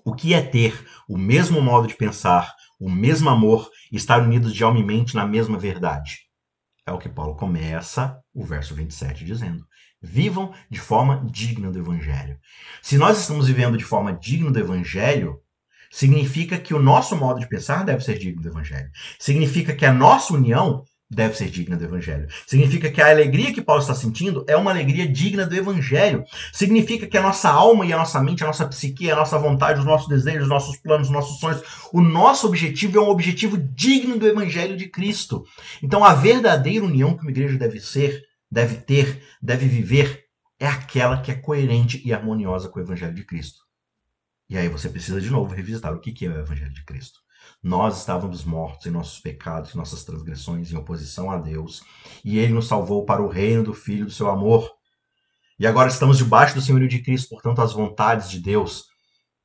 [0.06, 4.64] O que é ter o mesmo modo de pensar, o mesmo amor estar unidos de
[4.64, 6.20] alma e mente na mesma verdade?
[6.86, 9.66] É o que Paulo começa o verso 27 dizendo.
[10.02, 12.38] Vivam de forma digna do Evangelho.
[12.82, 15.40] Se nós estamos vivendo de forma digna do Evangelho,
[15.90, 18.90] significa que o nosso modo de pensar deve ser digno do Evangelho.
[19.18, 22.28] Significa que a nossa união deve ser digna do Evangelho.
[22.48, 26.24] Significa que a alegria que Paulo está sentindo é uma alegria digna do Evangelho.
[26.52, 29.80] Significa que a nossa alma e a nossa mente, a nossa psique, a nossa vontade,
[29.80, 33.58] os nossos desejos, os nossos planos, os nossos sonhos, o nosso objetivo é um objetivo
[33.58, 35.44] digno do Evangelho de Cristo.
[35.82, 40.24] Então a verdadeira união que uma igreja deve ser, deve ter, deve viver,
[40.60, 43.62] é aquela que é coerente e harmoniosa com o Evangelho de Cristo.
[44.50, 47.23] E aí você precisa de novo revisitar o que é o Evangelho de Cristo.
[47.64, 51.82] Nós estávamos mortos em nossos pecados, em nossas transgressões, em oposição a Deus,
[52.24, 54.70] e Ele nos salvou para o reino do Filho do seu amor.
[55.58, 58.88] E agora estamos debaixo do senhorio de Cristo, portanto, as vontades de Deus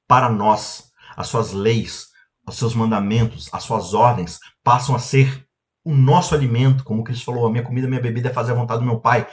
[0.09, 2.09] para nós, as suas leis,
[2.45, 5.47] os seus mandamentos, as suas ordens passam a ser
[5.85, 8.57] o nosso alimento, como Cristo falou, a minha comida, a minha bebida é fazer a
[8.57, 9.29] vontade do meu Pai.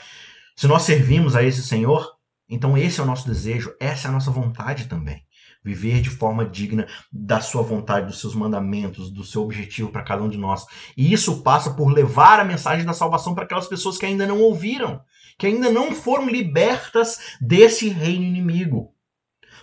[0.54, 2.08] Se nós servimos a esse Senhor,
[2.48, 5.25] então esse é o nosso desejo, essa é a nossa vontade também
[5.66, 10.22] viver de forma digna da sua vontade, dos seus mandamentos, do seu objetivo para cada
[10.22, 10.64] um de nós.
[10.96, 14.40] E isso passa por levar a mensagem da salvação para aquelas pessoas que ainda não
[14.40, 15.00] ouviram,
[15.36, 18.94] que ainda não foram libertas desse reino inimigo.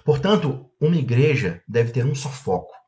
[0.03, 2.82] Portanto, uma igreja deve ter um só foco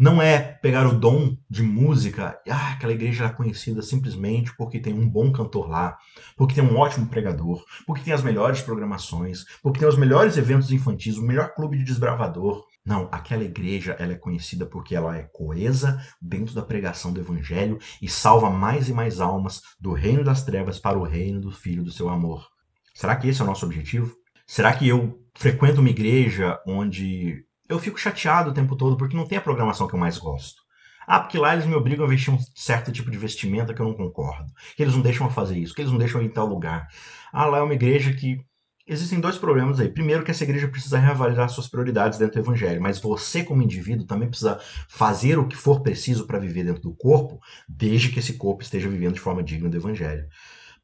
[0.00, 4.94] não é pegar o dom de música, ah, aquela igreja é conhecida simplesmente porque tem
[4.94, 5.98] um bom cantor lá,
[6.38, 10.72] porque tem um ótimo pregador, porque tem as melhores programações, porque tem os melhores eventos
[10.72, 12.64] infantis, o melhor clube de desbravador.
[12.82, 17.78] Não, aquela igreja ela é conhecida porque ela é coesa dentro da pregação do evangelho
[18.00, 21.84] e salva mais e mais almas do reino das trevas para o reino do filho
[21.84, 22.48] do seu amor.
[22.94, 24.16] Será que esse é o nosso objetivo?
[24.46, 29.26] Será que eu frequento uma igreja onde eu fico chateado o tempo todo porque não
[29.26, 30.60] tem a programação que eu mais gosto.
[31.06, 33.86] Ah, porque lá eles me obrigam a vestir um certo tipo de vestimenta que eu
[33.86, 34.52] não concordo.
[34.76, 36.46] Que eles não deixam eu fazer isso, que eles não deixam eu ir em tal
[36.46, 36.88] lugar.
[37.32, 38.38] Ah, lá é uma igreja que.
[38.86, 39.88] Existem dois problemas aí.
[39.88, 44.04] Primeiro, que essa igreja precisa reavaliar suas prioridades dentro do evangelho, mas você, como indivíduo,
[44.04, 44.58] também precisa
[44.88, 48.88] fazer o que for preciso para viver dentro do corpo, desde que esse corpo esteja
[48.88, 50.26] vivendo de forma digna do evangelho.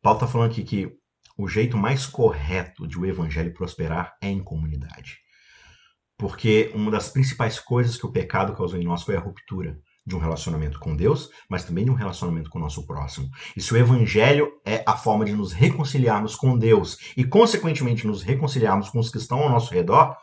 [0.00, 0.92] Paulo está falando aqui que
[1.36, 5.25] o jeito mais correto de o evangelho prosperar é em comunidade.
[6.18, 10.14] Porque uma das principais coisas que o pecado causou em nós foi a ruptura de
[10.14, 13.28] um relacionamento com Deus, mas também de um relacionamento com o nosso próximo.
[13.56, 18.22] E se o evangelho é a forma de nos reconciliarmos com Deus e, consequentemente, nos
[18.22, 20.16] reconciliarmos com os que estão ao nosso redor,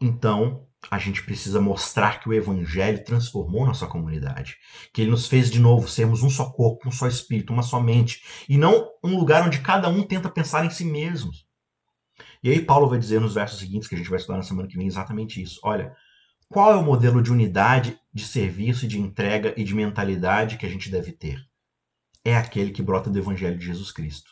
[0.00, 4.56] então a gente precisa mostrar que o evangelho transformou nossa comunidade,
[4.92, 7.80] que ele nos fez de novo sermos um só corpo, um só espírito, uma só
[7.80, 11.46] mente, e não um lugar onde cada um tenta pensar em si mesmos.
[12.44, 14.68] E aí Paulo vai dizer nos versos seguintes, que a gente vai estudar na semana
[14.68, 15.58] que vem, exatamente isso.
[15.64, 15.96] Olha,
[16.46, 20.68] qual é o modelo de unidade, de serviço, de entrega e de mentalidade que a
[20.68, 21.40] gente deve ter?
[22.22, 24.30] É aquele que brota do Evangelho de Jesus Cristo,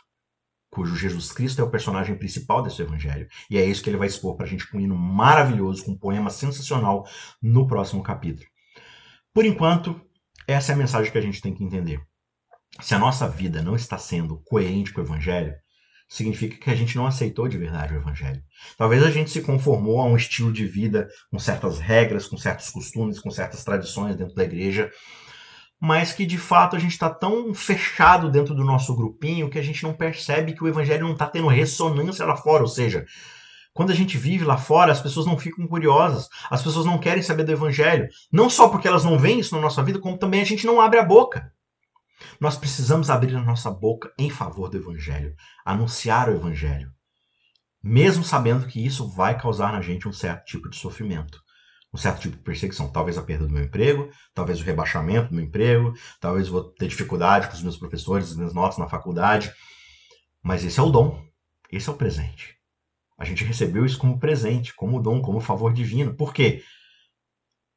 [0.71, 3.27] cujo Jesus Cristo é o personagem principal desse Evangelho.
[3.49, 5.93] E é isso que ele vai expor para a gente com um hino maravilhoso, com
[5.93, 7.09] um poema sensacional
[7.41, 8.47] no próximo capítulo.
[9.33, 9.99] Por enquanto,
[10.47, 11.99] essa é a mensagem que a gente tem que entender.
[12.79, 15.55] Se a nossa vida não está sendo coerente com o Evangelho,
[16.13, 18.43] significa que a gente não aceitou de verdade o evangelho.
[18.77, 22.69] Talvez a gente se conformou a um estilo de vida com certas regras, com certos
[22.69, 24.91] costumes, com certas tradições dentro da igreja,
[25.81, 29.63] mas que de fato a gente está tão fechado dentro do nosso grupinho que a
[29.63, 33.07] gente não percebe que o evangelho não está tendo ressonância lá fora, ou seja,
[33.73, 37.23] quando a gente vive lá fora, as pessoas não ficam curiosas, as pessoas não querem
[37.23, 40.43] saber do evangelho, não só porque elas não veem isso na nossa vida, como também
[40.43, 41.51] a gente não abre a boca.
[42.41, 46.93] Nós precisamos abrir a nossa boca em favor do Evangelho, anunciar o Evangelho,
[47.83, 51.43] mesmo sabendo que isso vai causar na gente um certo tipo de sofrimento,
[51.93, 52.89] um certo tipo de perseguição.
[52.89, 56.89] Talvez a perda do meu emprego, talvez o rebaixamento do meu emprego, talvez vou ter
[56.89, 59.53] dificuldade com os meus professores, as minhas notas na faculdade.
[60.43, 61.23] Mas esse é o dom,
[61.71, 62.57] esse é o presente.
[63.19, 66.15] A gente recebeu isso como presente, como dom, como favor divino.
[66.15, 66.65] Por quê?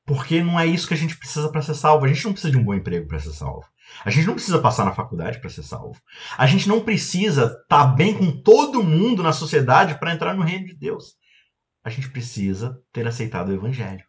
[0.06, 2.06] Porque não é isso que a gente precisa para ser salvo.
[2.06, 3.66] A gente não precisa de um bom emprego para ser salvo.
[4.04, 6.00] A gente não precisa passar na faculdade para ser salvo.
[6.38, 10.44] A gente não precisa estar tá bem com todo mundo na sociedade para entrar no
[10.44, 11.16] reino de Deus.
[11.84, 14.04] A gente precisa ter aceitado o evangelho.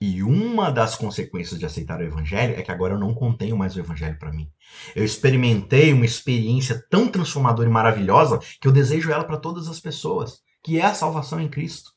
[0.00, 3.74] E uma das consequências de aceitar o evangelho é que agora eu não contenho mais
[3.74, 4.50] o evangelho para mim.
[4.94, 9.80] Eu experimentei uma experiência tão transformadora e maravilhosa que eu desejo ela para todas as
[9.80, 11.92] pessoas, que é a salvação em Cristo.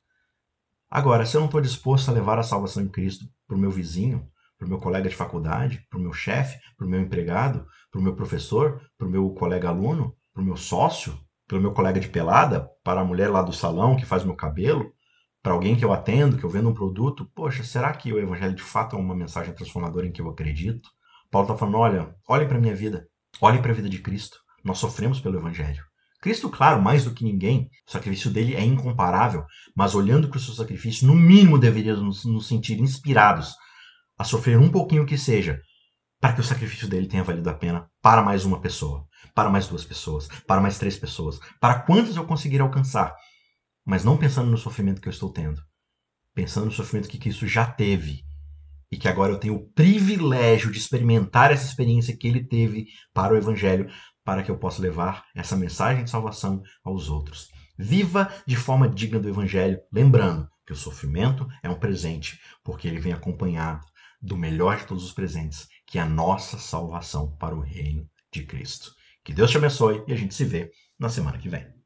[0.90, 3.70] Agora, se eu não estou disposto a levar a salvação em Cristo para o meu
[3.70, 4.28] vizinho,
[4.60, 8.00] para o meu colega de faculdade, para o meu chefe, para o meu empregado, para
[8.00, 11.72] o meu professor, para o meu colega aluno, para o meu sócio, para o meu
[11.72, 14.92] colega de pelada, para a mulher lá do salão que faz meu cabelo,
[15.42, 18.54] para alguém que eu atendo, que eu vendo um produto, poxa, será que o evangelho
[18.54, 20.90] de fato é uma mensagem transformadora em que eu acredito?
[21.32, 23.08] Paulo está falando, olha, olhem para a minha vida,
[23.40, 24.38] olhem para a vida de Cristo.
[24.64, 25.84] Nós sofremos pelo evangelho.
[26.22, 30.42] Cristo, claro, mais do que ninguém, o sacrifício dele é incomparável, mas olhando para o
[30.42, 33.56] seu sacrifício, no mínimo deveríamos nos sentir inspirados
[34.20, 35.60] a sofrer um pouquinho que seja,
[36.20, 39.68] para que o sacrifício dele tenha valido a pena para mais uma pessoa, para mais
[39.68, 43.16] duas pessoas, para mais três pessoas, para quantos eu conseguir alcançar
[43.90, 45.60] mas não pensando no sofrimento que eu estou tendo,
[46.36, 48.24] pensando no sofrimento que Cristo já teve
[48.92, 53.34] e que agora eu tenho o privilégio de experimentar essa experiência que ele teve para
[53.34, 53.90] o Evangelho,
[54.24, 57.48] para que eu possa levar essa mensagem de salvação aos outros.
[57.80, 63.00] Viva de forma digna do Evangelho, lembrando que o sofrimento é um presente, porque ele
[63.00, 63.84] vem acompanhado
[64.22, 68.46] do melhor de todos os presentes, que é a nossa salvação para o reino de
[68.46, 68.94] Cristo.
[69.24, 71.79] Que Deus te abençoe e a gente se vê na semana que vem.